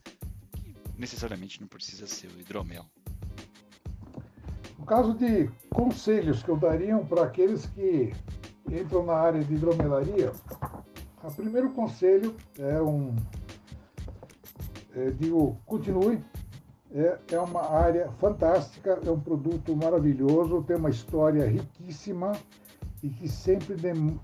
que 0.54 0.76
necessariamente 0.98 1.60
não 1.60 1.68
precisa 1.68 2.08
ser 2.08 2.28
o 2.28 2.40
hidromel? 2.40 2.86
No 4.78 4.86
caso 4.86 5.14
de 5.14 5.50
conselhos 5.70 6.44
que 6.44 6.50
eu 6.50 6.58
daria 6.58 6.98
para 7.00 7.24
aqueles 7.24 7.66
que 7.68 8.14
entram 8.70 9.06
na 9.06 9.14
área 9.14 9.44
de 9.44 9.54
hidromelaria, 9.54 10.32
o 11.28 11.32
primeiro 11.32 11.72
conselho 11.72 12.36
é 12.58 12.82
um 12.82 13.16
é, 14.96 15.10
digo, 15.12 15.58
continue 15.66 16.24
é, 16.94 17.18
é 17.32 17.40
uma 17.40 17.70
área 17.70 18.10
fantástica, 18.20 19.00
é 19.06 19.12
um 19.12 19.20
produto 19.20 19.76
maravilhoso, 19.76 20.64
tem 20.64 20.78
uma 20.78 20.90
história 20.90 21.46
riquíssima 21.46 22.32
e 23.04 23.10
que 23.10 23.28
sempre 23.28 23.76
dem, 23.76 24.18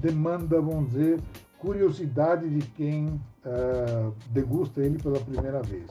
demanda, 0.00 0.58
vamos 0.60 0.90
dizer, 0.90 1.20
curiosidade 1.58 2.48
de 2.48 2.66
quem 2.68 3.08
uh, 3.08 4.14
degusta 4.30 4.80
ele 4.80 4.98
pela 4.98 5.20
primeira 5.20 5.62
vez. 5.62 5.86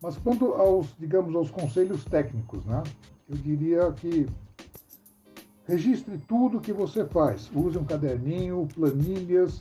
Mas 0.00 0.16
quanto 0.16 0.54
aos, 0.54 0.94
digamos, 0.98 1.34
aos 1.34 1.50
conselhos 1.50 2.04
técnicos, 2.04 2.64
né? 2.64 2.82
Eu 3.28 3.36
diria 3.36 3.92
que 3.92 4.26
registre 5.70 6.18
tudo 6.26 6.60
que 6.60 6.72
você 6.72 7.04
faz. 7.04 7.48
Use 7.54 7.78
um 7.78 7.84
caderninho, 7.84 8.68
planilhas, 8.74 9.60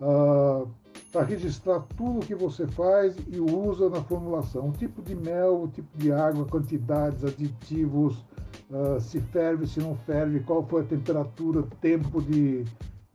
uh, 0.00 0.66
para 1.12 1.22
registrar 1.22 1.80
tudo 1.96 2.20
o 2.20 2.26
que 2.26 2.34
você 2.34 2.66
faz 2.66 3.14
e 3.28 3.38
usa 3.38 3.90
na 3.90 4.02
formulação. 4.02 4.70
O 4.70 4.72
tipo 4.72 5.02
de 5.02 5.14
mel, 5.14 5.64
o 5.64 5.68
tipo 5.68 5.96
de 5.98 6.10
água, 6.10 6.46
quantidades, 6.46 7.24
aditivos, 7.24 8.24
uh, 8.70 8.98
se 8.98 9.20
ferve, 9.20 9.66
se 9.66 9.80
não 9.80 9.94
ferve, 9.94 10.40
qual 10.40 10.66
foi 10.66 10.82
a 10.82 10.86
temperatura, 10.86 11.62
tempo 11.80 12.22
de, 12.22 12.64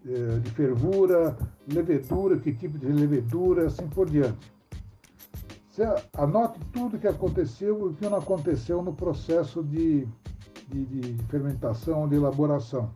eh, 0.05 0.39
de 0.39 0.51
fervura, 0.51 1.35
levedura, 1.67 2.37
que 2.37 2.53
tipo 2.53 2.77
de 2.77 2.87
levedura, 2.87 3.67
assim 3.67 3.87
por 3.87 4.09
diante. 4.09 4.51
Você 5.69 5.83
anote 6.13 6.59
tudo 6.73 6.97
o 6.97 6.99
que 6.99 7.07
aconteceu 7.07 7.79
e 7.79 7.83
o 7.89 7.93
que 7.93 8.07
não 8.07 8.17
aconteceu 8.17 8.83
no 8.83 8.93
processo 8.93 9.63
de, 9.63 10.07
de, 10.71 10.85
de 10.85 11.23
fermentação, 11.25 12.07
de 12.07 12.15
elaboração. 12.15 12.89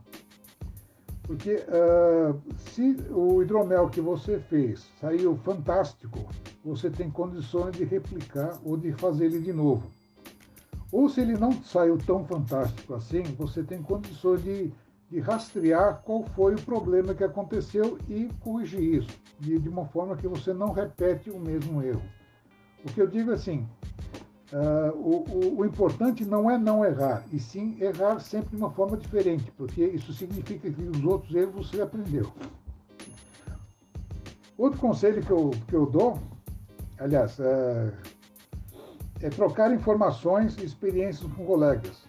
Porque 1.22 1.56
uh, 1.56 2.40
se 2.70 2.96
o 3.10 3.42
hidromel 3.42 3.88
que 3.88 4.00
você 4.00 4.38
fez 4.38 4.88
saiu 5.00 5.36
fantástico, 5.38 6.26
você 6.64 6.88
tem 6.88 7.10
condições 7.10 7.76
de 7.76 7.84
replicar 7.84 8.58
ou 8.64 8.76
de 8.76 8.92
fazer 8.92 9.26
ele 9.26 9.40
de 9.40 9.52
novo. 9.52 9.90
Ou 10.92 11.08
se 11.08 11.20
ele 11.20 11.36
não 11.36 11.52
saiu 11.64 11.98
tão 11.98 12.24
fantástico 12.24 12.94
assim, 12.94 13.22
você 13.36 13.62
tem 13.64 13.82
condições 13.82 14.42
de, 14.42 14.72
de 15.10 15.18
rastrear 15.18 16.00
qual 16.04 16.24
foi 16.36 16.54
o 16.54 16.62
problema 16.62 17.12
que 17.12 17.24
aconteceu 17.24 17.98
e 18.08 18.30
corrigir 18.40 19.02
isso, 19.02 19.20
de, 19.40 19.58
de 19.58 19.68
uma 19.68 19.84
forma 19.86 20.16
que 20.16 20.28
você 20.28 20.54
não 20.54 20.70
repete 20.70 21.28
o 21.28 21.40
mesmo 21.40 21.82
erro. 21.82 22.02
O 22.84 22.92
que 22.92 23.00
eu 23.00 23.08
digo 23.08 23.32
é 23.32 23.34
assim, 23.34 23.66
Uh, 24.52 24.94
o, 24.94 25.24
o, 25.28 25.58
o, 25.58 25.64
importante 25.64 26.24
não 26.24 26.48
é 26.48 26.56
não 26.56 26.84
errar, 26.84 27.24
e 27.32 27.38
sim 27.38 27.76
errar 27.80 28.20
sempre 28.20 28.50
de 28.50 28.56
uma 28.56 28.70
forma 28.70 28.96
diferente, 28.96 29.50
porque 29.56 29.84
isso 29.84 30.12
significa 30.12 30.70
que 30.70 30.82
os 30.82 31.04
outros 31.04 31.34
erros 31.34 31.68
você 31.68 31.82
aprendeu. 31.82 32.32
Outro 34.56 34.78
conselho 34.78 35.20
que 35.20 35.32
eu, 35.32 35.50
que 35.66 35.74
eu 35.74 35.84
dou, 35.84 36.18
aliás, 36.98 37.40
é, 37.40 37.92
é 39.22 39.28
trocar 39.30 39.74
informações 39.74 40.56
e 40.58 40.64
experiências 40.64 41.30
com 41.32 41.44
colegas. 41.44 42.06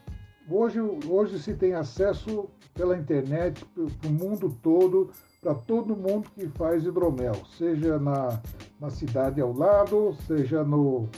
Hoje, 0.48 0.80
hoje 0.80 1.40
se 1.40 1.56
tem 1.56 1.74
acesso 1.74 2.48
pela 2.74 2.96
internet 2.96 3.66
para 3.66 4.10
o 4.10 4.14
mundo 4.14 4.56
todo, 4.62 5.10
para 5.42 5.56
todo 5.56 5.96
mundo 5.96 6.30
que 6.36 6.48
faz 6.50 6.86
hidromel, 6.86 7.36
seja 7.58 7.98
na, 7.98 8.40
na 8.80 8.92
cidade 8.92 9.42
ao 9.42 9.52
lado, 9.52 10.16
seja 10.28 10.64
no, 10.64 11.10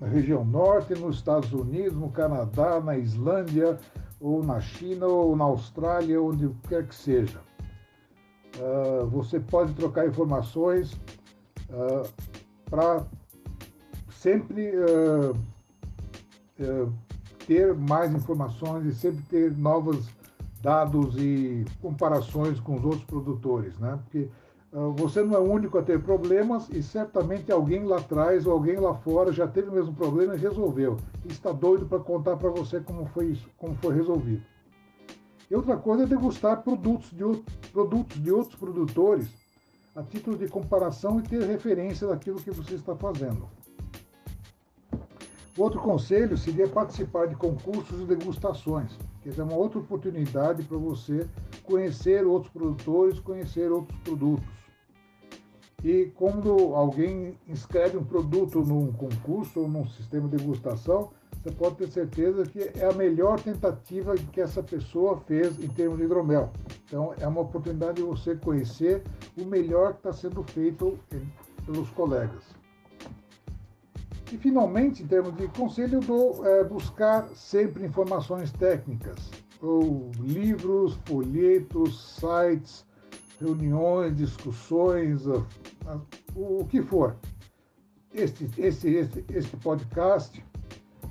na 0.00 0.06
região 0.06 0.44
norte, 0.44 0.94
nos 0.94 1.16
Estados 1.16 1.52
Unidos, 1.52 1.96
no 1.96 2.10
Canadá, 2.10 2.80
na 2.80 2.96
Islândia, 2.96 3.78
ou 4.20 4.42
na 4.42 4.60
China, 4.60 5.06
ou 5.06 5.36
na 5.36 5.44
Austrália, 5.44 6.20
onde 6.20 6.48
quer 6.68 6.86
que 6.86 6.94
seja. 6.94 7.40
Uh, 8.56 9.06
você 9.08 9.38
pode 9.38 9.74
trocar 9.74 10.06
informações 10.06 10.92
uh, 11.70 12.08
para 12.70 13.04
sempre 14.08 14.72
uh, 14.76 15.36
ter 17.46 17.74
mais 17.74 18.14
informações 18.14 18.86
e 18.86 18.94
sempre 18.94 19.22
ter 19.24 19.56
novos 19.56 20.08
dados 20.62 21.16
e 21.16 21.64
comparações 21.80 22.58
com 22.58 22.76
os 22.76 22.84
outros 22.84 23.04
produtores, 23.04 23.78
né? 23.78 23.98
Porque 24.02 24.28
ah, 24.28 24.45
você 24.94 25.22
não 25.22 25.34
é 25.34 25.38
o 25.38 25.50
único 25.50 25.78
a 25.78 25.82
ter 25.82 26.02
problemas 26.02 26.68
e 26.68 26.82
certamente 26.82 27.50
alguém 27.50 27.84
lá 27.84 27.96
atrás 27.96 28.46
ou 28.46 28.52
alguém 28.52 28.76
lá 28.76 28.94
fora 28.94 29.32
já 29.32 29.48
teve 29.48 29.70
o 29.70 29.72
mesmo 29.72 29.94
problema 29.94 30.34
e 30.34 30.38
resolveu. 30.38 30.98
Está 31.24 31.50
doido 31.50 31.86
para 31.86 31.98
contar 31.98 32.36
para 32.36 32.50
você 32.50 32.78
como 32.80 33.06
foi 33.06 33.28
isso, 33.28 33.48
como 33.56 33.74
foi 33.76 33.94
resolvido. 33.94 34.42
E 35.50 35.54
outra 35.54 35.78
coisa 35.78 36.02
é 36.02 36.06
degustar 36.06 36.62
produtos 36.62 37.10
de, 37.10 37.22
produtos 37.72 38.22
de 38.22 38.30
outros 38.30 38.56
produtores 38.56 39.28
a 39.94 40.02
título 40.02 40.36
de 40.36 40.46
comparação 40.46 41.20
e 41.20 41.22
ter 41.22 41.42
referência 41.44 42.06
daquilo 42.06 42.38
que 42.42 42.50
você 42.50 42.74
está 42.74 42.94
fazendo. 42.94 43.48
Outro 45.56 45.80
conselho 45.80 46.36
seria 46.36 46.68
participar 46.68 47.28
de 47.28 47.34
concursos 47.34 47.98
e 47.98 48.04
degustações, 48.04 48.90
que 49.22 49.40
é 49.40 49.42
uma 49.42 49.56
outra 49.56 49.78
oportunidade 49.78 50.64
para 50.64 50.76
você 50.76 51.26
conhecer 51.62 52.26
outros 52.26 52.52
produtores, 52.52 53.18
conhecer 53.18 53.72
outros 53.72 53.98
produtos. 54.00 54.44
E 55.86 56.06
quando 56.16 56.74
alguém 56.74 57.38
inscreve 57.46 57.96
um 57.96 58.02
produto 58.02 58.58
num 58.60 58.90
concurso 58.90 59.60
ou 59.60 59.68
num 59.68 59.86
sistema 59.86 60.28
de 60.28 60.36
degustação, 60.36 61.12
você 61.40 61.52
pode 61.52 61.76
ter 61.76 61.86
certeza 61.86 62.42
que 62.42 62.58
é 62.76 62.90
a 62.90 62.92
melhor 62.92 63.38
tentativa 63.38 64.16
que 64.16 64.40
essa 64.40 64.60
pessoa 64.64 65.20
fez 65.28 65.62
em 65.62 65.68
termos 65.68 65.98
de 65.98 66.04
hidromel. 66.06 66.50
Então, 66.84 67.14
é 67.20 67.28
uma 67.28 67.42
oportunidade 67.42 67.98
de 67.98 68.02
você 68.02 68.34
conhecer 68.34 69.04
o 69.38 69.44
melhor 69.44 69.92
que 69.92 69.98
está 69.98 70.12
sendo 70.12 70.42
feito 70.42 70.98
pelos 71.64 71.88
colegas. 71.90 72.42
E, 74.32 74.36
finalmente, 74.36 75.04
em 75.04 75.06
termos 75.06 75.36
de 75.36 75.46
conselho, 75.46 75.98
eu 75.98 76.00
dou 76.00 76.44
é, 76.44 76.64
buscar 76.64 77.28
sempre 77.28 77.86
informações 77.86 78.50
técnicas, 78.50 79.30
ou 79.62 80.10
livros, 80.18 80.98
folhetos, 81.04 82.18
sites, 82.18 82.84
reuniões, 83.40 84.16
discussões, 84.16 85.26
o, 85.26 85.46
o 86.34 86.66
que 86.66 86.82
for. 86.82 87.16
Este, 88.12 88.48
este, 88.56 88.88
este, 88.88 89.24
este 89.28 89.56
podcast, 89.58 90.44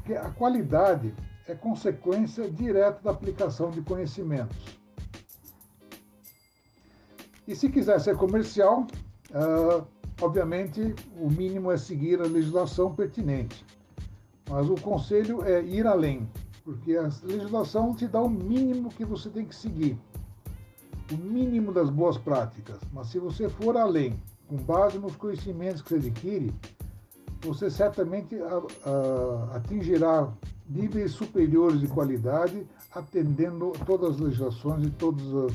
que 0.05 0.13
a 0.13 0.29
qualidade 0.31 1.13
é 1.47 1.53
consequência 1.53 2.49
direta 2.49 2.99
da 3.03 3.11
aplicação 3.11 3.69
de 3.69 3.81
conhecimentos. 3.81 4.57
E 7.47 7.55
se 7.55 7.69
quiser 7.69 7.99
ser 7.99 8.17
comercial, 8.17 8.88
uh, 9.29 9.85
obviamente 10.19 10.95
o 11.19 11.29
mínimo 11.29 11.71
é 11.71 11.77
seguir 11.77 12.19
a 12.19 12.23
legislação 12.23 12.95
pertinente. 12.95 13.63
Mas 14.49 14.67
o 14.67 14.75
conselho 14.75 15.43
é 15.43 15.63
ir 15.63 15.85
além, 15.85 16.27
porque 16.63 16.95
a 16.95 17.03
legislação 17.23 17.93
te 17.93 18.07
dá 18.07 18.19
o 18.19 18.29
mínimo 18.29 18.89
que 18.89 19.05
você 19.05 19.29
tem 19.29 19.45
que 19.45 19.55
seguir 19.55 19.99
o 21.11 21.17
mínimo 21.17 21.71
das 21.71 21.89
boas 21.89 22.17
práticas, 22.17 22.79
mas 22.91 23.07
se 23.07 23.19
você 23.19 23.47
for 23.49 23.77
além, 23.77 24.19
com 24.47 24.57
base 24.57 24.97
nos 24.97 25.15
conhecimentos 25.15 25.81
que 25.81 25.89
você 25.89 25.95
adquire, 25.95 26.53
você 27.41 27.69
certamente 27.69 28.35
atingirá 29.53 30.31
níveis 30.67 31.11
superiores 31.11 31.79
de 31.79 31.87
qualidade, 31.87 32.65
atendendo 32.91 33.71
todas 33.85 34.15
as 34.15 34.19
legislações 34.19 34.85
e 34.85 34.89
todos 34.89 35.31
os, 35.31 35.53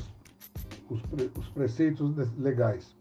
os, 0.88 1.02
pre, 1.02 1.30
os 1.36 1.48
preceitos 1.48 2.14
legais. 2.38 2.94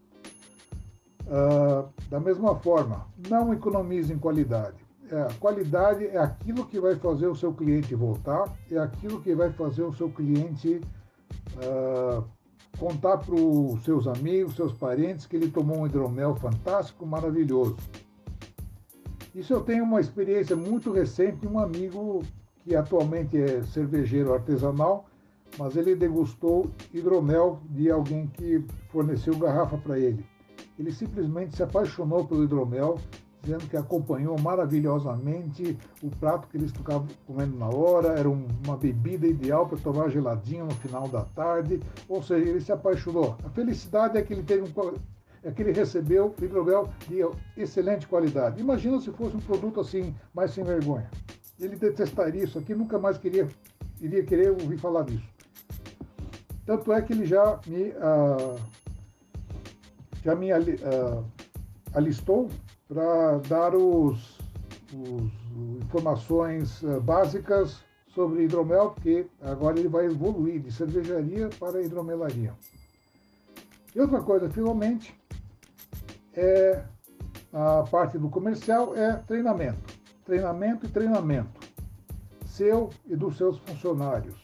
Uh, 1.20 1.88
da 2.08 2.18
mesma 2.18 2.56
forma, 2.56 3.06
não 3.28 3.52
economize 3.52 4.12
em 4.12 4.18
qualidade. 4.18 4.84
É, 5.12 5.22
a 5.22 5.34
qualidade 5.34 6.06
é 6.06 6.18
aquilo 6.18 6.66
que 6.66 6.80
vai 6.80 6.96
fazer 6.96 7.26
o 7.26 7.34
seu 7.34 7.52
cliente 7.52 7.94
voltar, 7.94 8.52
é 8.70 8.78
aquilo 8.78 9.20
que 9.20 9.34
vai 9.34 9.52
fazer 9.52 9.82
o 9.82 9.92
seu 9.92 10.08
cliente 10.08 10.80
uh, 11.56 12.24
contar 12.78 13.18
para 13.18 13.34
os 13.34 13.82
seus 13.84 14.06
amigos, 14.06 14.56
seus 14.56 14.72
parentes, 14.72 15.26
que 15.26 15.36
ele 15.36 15.50
tomou 15.50 15.78
um 15.78 15.86
hidromel 15.86 16.34
fantástico, 16.36 17.04
maravilhoso. 17.06 17.76
Isso 19.34 19.52
eu 19.52 19.60
tenho 19.60 19.84
uma 19.84 20.00
experiência 20.00 20.56
muito 20.56 20.90
recente 20.92 21.38
de 21.38 21.46
um 21.46 21.58
amigo 21.58 22.22
que 22.64 22.74
atualmente 22.74 23.40
é 23.40 23.62
cervejeiro 23.64 24.32
artesanal, 24.32 25.06
mas 25.58 25.76
ele 25.76 25.94
degustou 25.94 26.70
hidromel 26.92 27.60
de 27.70 27.90
alguém 27.90 28.26
que 28.26 28.64
forneceu 28.90 29.36
garrafa 29.36 29.76
para 29.76 29.98
ele. 29.98 30.24
Ele 30.78 30.90
simplesmente 30.90 31.56
se 31.56 31.62
apaixonou 31.62 32.26
pelo 32.26 32.44
hidromel, 32.44 32.98
dizendo 33.42 33.68
que 33.68 33.76
acompanhou 33.76 34.38
maravilhosamente 34.38 35.78
o 36.02 36.10
prato 36.10 36.48
que 36.48 36.56
eles 36.56 36.70
estavam 36.70 37.08
comendo 37.26 37.56
na 37.56 37.68
hora, 37.68 38.18
era 38.18 38.28
uma 38.28 38.76
bebida 38.76 39.26
ideal 39.26 39.66
para 39.66 39.78
tomar 39.78 40.10
geladinho 40.10 40.66
no 40.66 40.74
final 40.74 41.08
da 41.08 41.24
tarde, 41.24 41.80
ou 42.08 42.22
seja, 42.22 42.48
ele 42.48 42.60
se 42.60 42.72
apaixonou. 42.72 43.36
A 43.44 43.48
felicidade 43.50 44.18
é 44.18 44.22
que 44.22 44.32
ele 44.32 44.42
teve 44.42 44.62
um, 44.62 44.94
é 45.42 45.50
que 45.50 45.62
ele 45.62 45.72
recebeu 45.72 46.34
hidromel 46.40 46.90
de 47.08 47.20
excelente 47.56 48.06
qualidade. 48.06 48.60
Imagina 48.60 49.00
se 49.00 49.10
fosse 49.10 49.36
um 49.36 49.40
produto 49.40 49.80
assim, 49.80 50.14
mais 50.34 50.52
sem 50.52 50.62
vergonha. 50.64 51.10
Ele 51.58 51.76
detestaria 51.76 52.44
isso 52.44 52.58
aqui, 52.58 52.74
nunca 52.74 52.98
mais 52.98 53.16
queria, 53.16 53.48
iria 54.00 54.22
querer 54.22 54.50
ouvir 54.50 54.78
falar 54.78 55.04
disso. 55.04 55.28
Tanto 56.66 56.92
é 56.92 57.00
que 57.02 57.12
ele 57.12 57.26
já 57.26 57.58
me, 57.66 57.88
uh, 57.88 58.60
já 60.22 60.34
me 60.34 60.52
uh, 60.52 61.24
alistou 61.94 62.48
para 62.92 63.38
dar 63.48 63.76
os, 63.76 64.36
os, 64.92 65.30
informações 65.80 66.82
uh, 66.82 67.00
básicas 67.00 67.80
sobre 68.08 68.42
hidromel, 68.42 68.90
porque 68.90 69.26
agora 69.40 69.78
ele 69.78 69.88
vai 69.88 70.06
evoluir 70.06 70.60
de 70.60 70.72
cervejaria 70.72 71.48
para 71.60 71.80
hidromelaria. 71.80 72.52
E 73.94 74.00
outra 74.00 74.20
coisa, 74.20 74.50
finalmente, 74.50 75.16
é 76.34 76.82
a 77.52 77.84
parte 77.88 78.18
do 78.18 78.28
comercial 78.28 78.96
é 78.96 79.16
treinamento. 79.18 79.98
Treinamento 80.24 80.86
e 80.86 80.88
treinamento. 80.88 81.60
Seu 82.44 82.90
e 83.06 83.14
dos 83.14 83.36
seus 83.36 83.58
funcionários. 83.58 84.34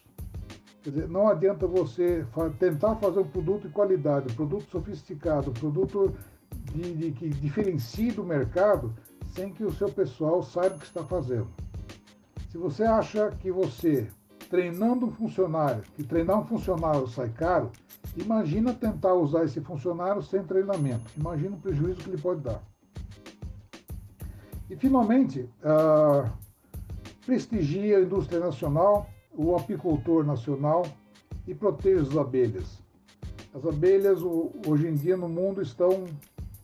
Quer 0.83 0.91
dizer, 0.91 1.09
não 1.09 1.27
adianta 1.27 1.67
você 1.67 2.25
tentar 2.61 2.95
fazer 2.97 3.19
um 3.19 3.29
produto 3.29 3.67
de 3.67 3.75
qualidade, 3.75 4.33
um 4.33 4.37
produto 4.37 4.71
sofisticado, 4.71 5.51
um 5.51 5.55
produto 5.55 6.15
de, 6.77 6.95
de, 6.95 7.12
que 7.12 7.29
diferencie 7.29 8.12
do 8.12 8.25
mercado 8.25 8.95
sem 9.35 9.53
que 9.53 9.65
o 9.65 9.73
seu 9.73 9.89
pessoal 9.91 10.43
saiba 10.43 10.77
o 10.77 10.79
que 10.79 10.87
está 10.87 11.05
fazendo. 11.05 11.49
Se 12.51 12.59
você 12.59 12.85
acha 12.85 13.31
que 13.41 13.51
você, 13.51 14.09
treinando 14.49 15.07
um 15.07 15.11
funcionário, 15.11 15.83
que 15.95 16.03
treinar 16.03 16.41
um 16.41 16.47
funcionário 16.47 17.07
sai 17.09 17.29
caro, 17.31 17.71
Imagina 18.17 18.73
tentar 18.73 19.12
usar 19.15 19.45
esse 19.45 19.61
funcionário 19.61 20.23
sem 20.23 20.43
treinamento. 20.43 21.05
Imagina 21.17 21.55
o 21.55 21.61
prejuízo 21.61 22.03
que 22.03 22.09
ele 22.09 22.21
pode 22.21 22.41
dar. 22.41 22.62
E, 24.71 24.77
finalmente, 24.77 25.49
uh, 25.62 26.31
prestigia 27.27 27.99
a 27.99 28.01
indústria 28.01 28.41
nacional, 28.41 29.07
o 29.33 29.55
apicultor 29.55 30.25
nacional 30.25 30.87
e 31.47 31.55
proteja 31.55 32.03
as 32.03 32.17
abelhas. 32.17 32.79
As 33.55 33.67
abelhas, 33.67 34.21
hoje 34.23 34.89
em 34.89 34.95
dia, 34.95 35.17
no 35.17 35.29
mundo, 35.29 35.61
estão 35.61 36.05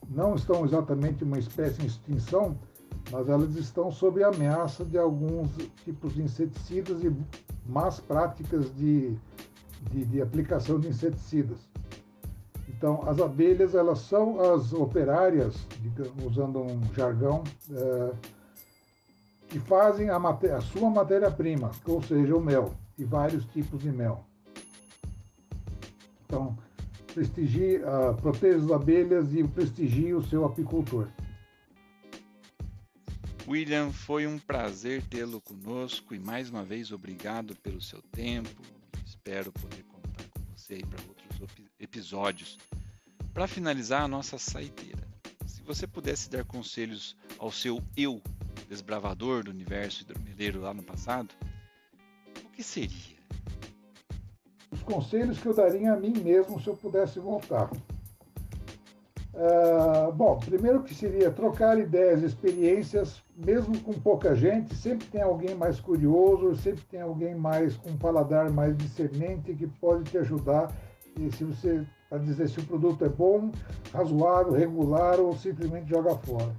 não 0.09 0.35
estão 0.35 0.65
exatamente 0.65 1.23
uma 1.23 1.37
espécie 1.39 1.81
em 1.81 1.85
extinção, 1.85 2.57
mas 3.11 3.27
elas 3.27 3.55
estão 3.55 3.91
sob 3.91 4.23
ameaça 4.23 4.85
de 4.85 4.97
alguns 4.97 5.49
tipos 5.83 6.13
de 6.13 6.23
inseticidas 6.23 7.03
e 7.03 7.15
más 7.65 7.99
práticas 7.99 8.73
de, 8.75 9.15
de, 9.91 10.05
de 10.05 10.21
aplicação 10.21 10.79
de 10.79 10.87
inseticidas. 10.87 11.57
Então, 12.67 13.01
as 13.07 13.19
abelhas, 13.19 13.75
elas 13.75 13.99
são 13.99 14.39
as 14.53 14.73
operárias, 14.73 15.55
usando 16.25 16.61
um 16.61 16.81
jargão, 16.93 17.43
é, 17.71 18.11
que 19.47 19.59
fazem 19.59 20.09
a, 20.09 20.17
a 20.17 20.61
sua 20.61 20.89
matéria-prima, 20.89 21.71
ou 21.85 22.01
seja, 22.01 22.35
o 22.35 22.41
mel, 22.41 22.73
e 22.97 23.05
vários 23.05 23.45
tipos 23.45 23.81
de 23.81 23.91
mel. 23.91 24.25
Então, 26.25 26.57
prestigie, 27.13 27.77
uh, 27.77 28.15
proteja 28.21 28.57
as 28.57 28.71
abelhas 28.71 29.33
e 29.33 29.43
prestigie 29.43 30.13
o 30.13 30.23
seu 30.23 30.45
apicultor. 30.45 31.07
William, 33.47 33.91
foi 33.91 34.25
um 34.25 34.39
prazer 34.39 35.03
tê-lo 35.03 35.41
conosco 35.41 36.15
e 36.15 36.19
mais 36.19 36.49
uma 36.49 36.63
vez 36.63 36.91
obrigado 36.91 37.55
pelo 37.57 37.81
seu 37.81 38.01
tempo. 38.01 38.61
Espero 39.05 39.51
poder 39.51 39.83
contar 39.83 40.23
com 40.29 40.39
você 40.55 40.79
para 40.79 41.03
outros 41.07 41.23
episódios. 41.79 42.57
Para 43.33 43.47
finalizar 43.47 44.03
a 44.03 44.07
nossa 44.07 44.37
saideira, 44.37 45.07
se 45.45 45.61
você 45.61 45.85
pudesse 45.85 46.29
dar 46.29 46.45
conselhos 46.45 47.17
ao 47.37 47.51
seu 47.51 47.83
eu 47.97 48.21
desbravador 48.69 49.43
do 49.43 49.51
universo 49.51 50.03
hidromeleiro 50.03 50.61
lá 50.61 50.73
no 50.73 50.83
passado, 50.83 51.33
o 52.45 52.49
que 52.49 52.63
seria? 52.63 53.12
Conselhos 54.83 55.39
que 55.39 55.47
eu 55.47 55.53
daria 55.53 55.93
a 55.93 55.99
mim 55.99 56.13
mesmo 56.23 56.61
se 56.61 56.67
eu 56.67 56.75
pudesse 56.75 57.19
voltar. 57.19 57.69
Uh, 59.33 60.11
bom, 60.11 60.37
primeiro 60.37 60.83
que 60.83 60.93
seria 60.93 61.31
trocar 61.31 61.79
ideias, 61.79 62.21
experiências, 62.21 63.23
mesmo 63.35 63.79
com 63.79 63.93
pouca 63.93 64.35
gente, 64.35 64.75
sempre 64.75 65.07
tem 65.07 65.23
alguém 65.23 65.55
mais 65.55 65.79
curioso, 65.79 66.55
sempre 66.55 66.83
tem 66.85 67.01
alguém 67.01 67.33
mais 67.33 67.75
com 67.75 67.89
um 67.89 67.97
paladar 67.97 68.51
mais 68.51 68.77
discernente 68.77 69.55
que 69.55 69.65
pode 69.65 70.03
te 70.03 70.19
ajudar. 70.19 70.71
E 71.19 71.31
se 71.31 71.43
você 71.43 71.83
para 72.13 72.19
dizer 72.19 72.47
se 72.47 72.59
o 72.59 72.65
produto 72.65 73.03
é 73.03 73.09
bom, 73.09 73.49
razoável, 73.91 74.53
regular 74.53 75.19
ou 75.19 75.35
simplesmente 75.35 75.89
joga 75.89 76.15
fora. 76.17 76.55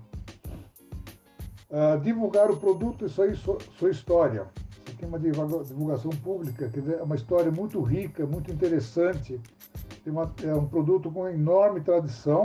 Uh, 1.71 2.01
divulgar 2.01 2.51
o 2.51 2.57
produto 2.57 3.07
e 3.07 3.09
sua, 3.09 3.37
sua 3.79 3.91
história 3.91 4.49
tem 4.95 5.09
uma 5.09 5.19
divulgação 5.19 6.11
pública, 6.11 6.69
quer 6.69 6.81
dizer, 6.81 6.99
é 6.99 7.03
uma 7.03 7.17
história 7.17 7.51
muito 7.51 7.81
rica, 7.81 8.27
muito 8.27 8.51
interessante. 8.51 9.41
Uma, 10.07 10.31
é 10.43 10.55
um 10.55 10.67
produto 10.67 11.11
com 11.11 11.29
enorme 11.29 11.81
tradição 11.81 12.43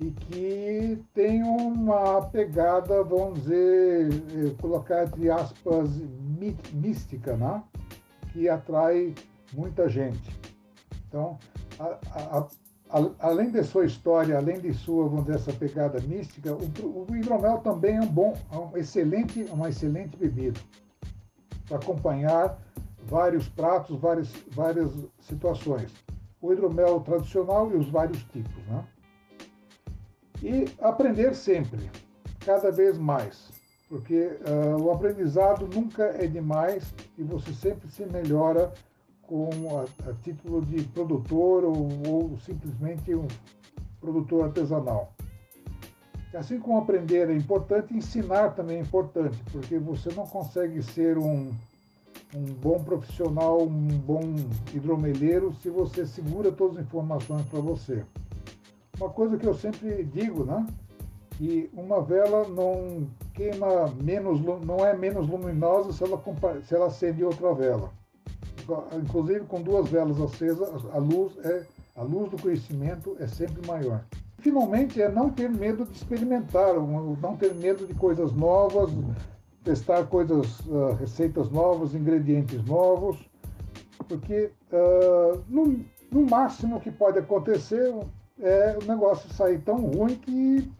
e 0.00 0.10
que 0.10 1.02
tem 1.14 1.42
uma 1.42 2.22
pegada, 2.22 3.02
vamos 3.04 3.40
dizer, 3.42 4.08
eh, 4.08 4.54
colocar 4.60 5.04
entre 5.04 5.30
aspas, 5.30 5.90
mística, 6.72 7.36
né? 7.36 7.62
que 8.32 8.48
atrai 8.48 9.14
muita 9.52 9.88
gente. 9.88 10.36
Então, 11.08 11.38
a, 11.78 11.98
a, 12.10 12.48
a, 12.90 13.10
além 13.20 13.50
de 13.50 13.62
sua 13.62 13.86
história, 13.86 14.36
além 14.36 14.60
de 14.60 14.74
sua, 14.74 15.08
vamos 15.08 15.24
dizer, 15.26 15.36
essa 15.36 15.52
pegada 15.52 16.00
mística, 16.00 16.52
o, 16.52 17.06
o 17.08 17.16
hidromel 17.16 17.58
também 17.58 17.96
é 17.96 18.00
um 18.00 18.06
bom, 18.06 18.36
é 18.52 18.56
um 18.56 18.76
excelente, 18.76 19.44
uma 19.44 19.68
excelente 19.68 20.16
bebida 20.16 20.60
acompanhar 21.70 22.58
vários 23.04 23.48
pratos, 23.48 23.98
várias, 23.98 24.28
várias 24.50 24.90
situações. 25.20 25.92
O 26.40 26.52
hidromel 26.52 27.00
tradicional 27.00 27.70
e 27.72 27.76
os 27.76 27.88
vários 27.88 28.22
tipos. 28.24 28.64
Né? 28.66 28.84
E 30.42 30.64
aprender 30.80 31.34
sempre, 31.34 31.90
cada 32.40 32.70
vez 32.70 32.98
mais, 32.98 33.50
porque 33.88 34.38
uh, 34.46 34.82
o 34.82 34.90
aprendizado 34.90 35.66
nunca 35.66 36.04
é 36.04 36.26
demais 36.26 36.94
e 37.16 37.22
você 37.22 37.52
sempre 37.52 37.88
se 37.90 38.04
melhora 38.04 38.72
com 39.22 39.48
a, 39.78 40.10
a 40.10 40.14
título 40.22 40.64
de 40.64 40.84
produtor 40.84 41.64
ou, 41.64 41.88
ou 42.06 42.38
simplesmente 42.38 43.14
um 43.14 43.26
produtor 44.00 44.44
artesanal. 44.44 45.15
Assim 46.36 46.60
como 46.60 46.78
aprender 46.78 47.30
é 47.30 47.34
importante, 47.34 47.96
ensinar 47.96 48.50
também 48.50 48.76
é 48.76 48.80
importante, 48.80 49.38
porque 49.50 49.78
você 49.78 50.12
não 50.12 50.26
consegue 50.26 50.82
ser 50.82 51.16
um, 51.16 51.50
um 52.34 52.44
bom 52.60 52.82
profissional, 52.84 53.62
um 53.62 53.88
bom 53.98 54.20
hidromeleiro 54.74 55.54
se 55.62 55.70
você 55.70 56.04
segura 56.04 56.52
todas 56.52 56.76
as 56.76 56.84
informações 56.84 57.46
para 57.46 57.60
você. 57.60 58.04
Uma 58.98 59.08
coisa 59.08 59.38
que 59.38 59.46
eu 59.46 59.54
sempre 59.54 60.04
digo, 60.04 60.44
né? 60.44 60.66
Que 61.38 61.70
uma 61.72 62.02
vela 62.02 62.46
não 62.48 63.08
queima 63.32 63.86
menos, 64.02 64.40
não 64.40 64.84
é 64.84 64.94
menos 64.94 65.26
luminosa 65.26 65.92
se 65.92 66.04
ela, 66.04 66.22
se 66.66 66.74
ela 66.74 66.86
acende 66.86 67.24
outra 67.24 67.54
vela. 67.54 67.90
Inclusive 68.92 69.40
com 69.46 69.62
duas 69.62 69.88
velas 69.88 70.20
acesas, 70.20 70.68
a 70.92 70.98
luz 70.98 71.32
é 71.44 71.64
a 71.94 72.02
luz 72.02 72.30
do 72.30 72.36
conhecimento 72.36 73.16
é 73.18 73.26
sempre 73.26 73.66
maior 73.66 74.04
finalmente 74.46 75.02
é 75.02 75.08
não 75.08 75.28
ter 75.28 75.50
medo 75.50 75.84
de 75.84 75.96
experimentar, 75.96 76.72
não 76.74 77.36
ter 77.36 77.52
medo 77.52 77.84
de 77.84 77.92
coisas 77.94 78.32
novas, 78.32 78.92
testar 79.64 80.04
coisas, 80.04 80.60
uh, 80.60 80.92
receitas 81.00 81.50
novas, 81.50 81.96
ingredientes 81.96 82.64
novos, 82.64 83.18
porque 84.06 84.52
uh, 84.70 85.42
no, 85.48 85.84
no, 86.12 86.30
máximo 86.30 86.80
que 86.80 86.92
pode 86.92 87.18
acontecer 87.18 87.92
é 88.40 88.78
o 88.80 88.86
negócio 88.86 89.28
sair 89.34 89.58
tão 89.62 89.78
ruim 89.78 90.14
que 90.14 90.72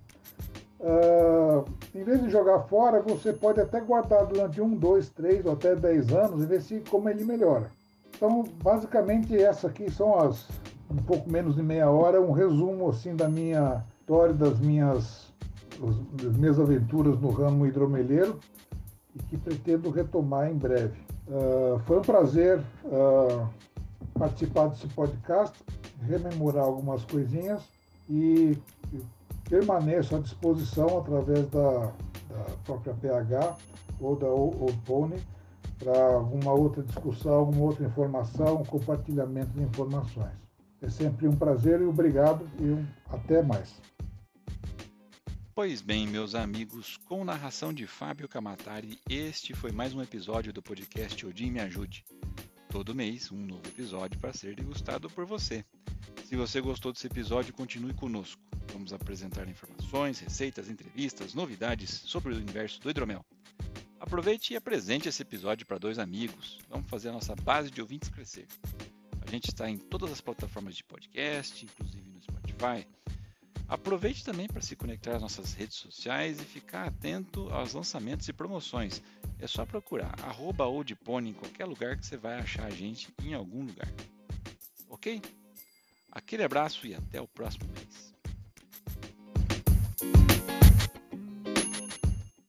uh, 0.79 1.65
em 1.93 2.05
vez 2.05 2.23
de 2.23 2.31
jogar 2.31 2.61
fora, 2.69 3.03
você 3.03 3.33
pode 3.33 3.61
até 3.61 3.81
guardar 3.81 4.27
durante 4.27 4.61
um, 4.61 4.77
dois, 4.77 5.09
três 5.09 5.45
ou 5.45 5.55
até 5.55 5.75
dez 5.75 6.13
anos 6.13 6.41
e 6.41 6.47
ver 6.47 6.63
se 6.63 6.85
como 6.89 7.09
ele 7.09 7.25
melhora. 7.25 7.69
Então, 8.15 8.45
basicamente, 8.63 9.37
essas 9.37 9.65
aqui 9.65 9.91
são 9.91 10.17
as 10.21 10.47
um 10.91 10.97
pouco 10.97 11.31
menos 11.31 11.57
de 11.57 11.63
meia 11.63 11.91
hora, 11.91 12.21
um 12.21 12.33
resumo 12.33 12.89
assim 12.91 13.15
da 13.15 13.29
minha 13.29 13.85
história, 14.01 14.35
das 14.35 14.59
minhas, 14.59 15.33
das 16.13 16.37
minhas 16.37 16.61
aventuras 16.61 17.19
no 17.21 17.31
ramo 17.31 17.67
hidromeleiro 17.67 18.39
e 19.15 19.19
que 19.25 19.37
pretendo 19.37 19.91
retomar 19.91 20.51
em 20.51 20.55
breve. 20.55 20.99
Uh, 21.29 21.79
foi 21.81 21.99
um 21.99 22.03
prazer 22.03 22.61
uh, 22.85 23.49
participar 24.19 24.69
desse 24.69 24.87
podcast, 24.89 25.59
rememorar 26.03 26.65
algumas 26.65 27.05
coisinhas 27.05 27.63
e 28.09 28.57
permaneço 29.49 30.15
à 30.15 30.19
disposição 30.21 30.99
através 30.99 31.49
da, 31.51 31.79
da 31.81 32.45
própria 32.65 32.95
PH 32.95 33.57
ou 34.01 34.17
da 34.17 34.29
Old 34.29 34.79
Pony 34.85 35.17
para 35.79 36.15
alguma 36.15 36.53
outra 36.53 36.83
discussão, 36.83 37.35
alguma 37.35 37.65
outra 37.67 37.85
informação, 37.85 38.65
compartilhamento 38.65 39.51
de 39.51 39.63
informações. 39.63 40.46
É 40.83 40.91
sempre 40.91 41.27
um 41.27 41.35
prazer 41.35 41.81
e 41.81 41.85
obrigado 41.85 42.49
e 42.61 42.85
até 43.09 43.43
mais. 43.43 43.81
Pois 45.55 45.81
bem, 45.81 46.07
meus 46.07 46.35
amigos, 46.35 46.99
com 47.07 47.25
narração 47.25 47.73
de 47.73 47.87
Fábio 47.87 48.29
Camatari, 48.29 48.99
este 49.09 49.55
foi 49.55 49.73
mais 49.73 49.95
um 49.95 50.03
episódio 50.03 50.53
do 50.53 50.63
podcast 50.63 51.25
Odin 51.25 51.51
Me 51.51 51.61
Ajude. 51.61 52.05
Todo 52.69 52.95
mês, 52.95 53.33
um 53.33 53.39
novo 53.39 53.67
episódio 53.67 54.21
para 54.21 54.35
ser 54.35 54.55
degustado 54.55 55.09
por 55.09 55.25
você. 55.25 55.65
Se 56.27 56.37
você 56.37 56.61
gostou 56.61 56.93
desse 56.93 57.07
episódio, 57.07 57.55
continue 57.55 57.95
conosco. 57.95 58.43
Vamos 58.71 58.93
apresentar 58.93 59.49
informações, 59.49 60.19
receitas, 60.19 60.69
entrevistas, 60.69 61.33
novidades 61.33 61.89
sobre 61.89 62.35
o 62.35 62.37
universo 62.37 62.83
do 62.83 62.91
hidromel. 62.91 63.25
Aproveite 63.99 64.53
e 64.53 64.57
apresente 64.57 65.09
esse 65.09 65.23
episódio 65.23 65.67
para 65.67 65.79
dois 65.79 65.99
amigos. 65.99 66.59
Vamos 66.69 66.91
fazer 66.91 67.09
a 67.09 67.13
nossa 67.13 67.35
base 67.35 67.71
de 67.71 67.81
ouvintes 67.81 68.11
crescer. 68.11 68.47
A 69.27 69.31
gente 69.31 69.49
está 69.49 69.69
em 69.69 69.77
todas 69.77 70.13
as 70.13 70.21
plataformas 70.21 70.77
de 70.77 70.85
podcast, 70.85 71.65
inclusive 71.65 72.09
no 72.11 72.23
Spotify. 72.23 72.87
Aproveite 73.69 74.25
também 74.25 74.47
para 74.47 74.63
se 74.63 74.77
conectar 74.77 75.17
às 75.17 75.23
nossas 75.23 75.53
redes 75.53 75.77
sociais 75.77 76.41
e 76.41 76.45
ficar 76.45 76.87
atento 76.87 77.49
aos 77.51 77.75
lançamentos 77.75 78.29
e 78.29 78.33
promoções. 78.33 79.03
É 79.41 79.47
só 79.49 79.67
procurar 79.67 80.15
arroba 80.23 80.65
em 81.21 81.33
qualquer 81.33 81.65
lugar 81.65 81.97
que 81.97 82.07
você 82.07 82.17
vai 82.17 82.39
achar 82.39 82.67
a 82.67 82.71
gente 82.71 83.13
em 83.25 83.35
algum 83.35 83.65
lugar. 83.65 83.93
Ok? 84.89 85.21
Aquele 86.13 86.45
abraço 86.45 86.87
e 86.87 86.95
até 86.95 87.21
o 87.21 87.27
próximo 87.27 87.67
mês. 87.75 88.16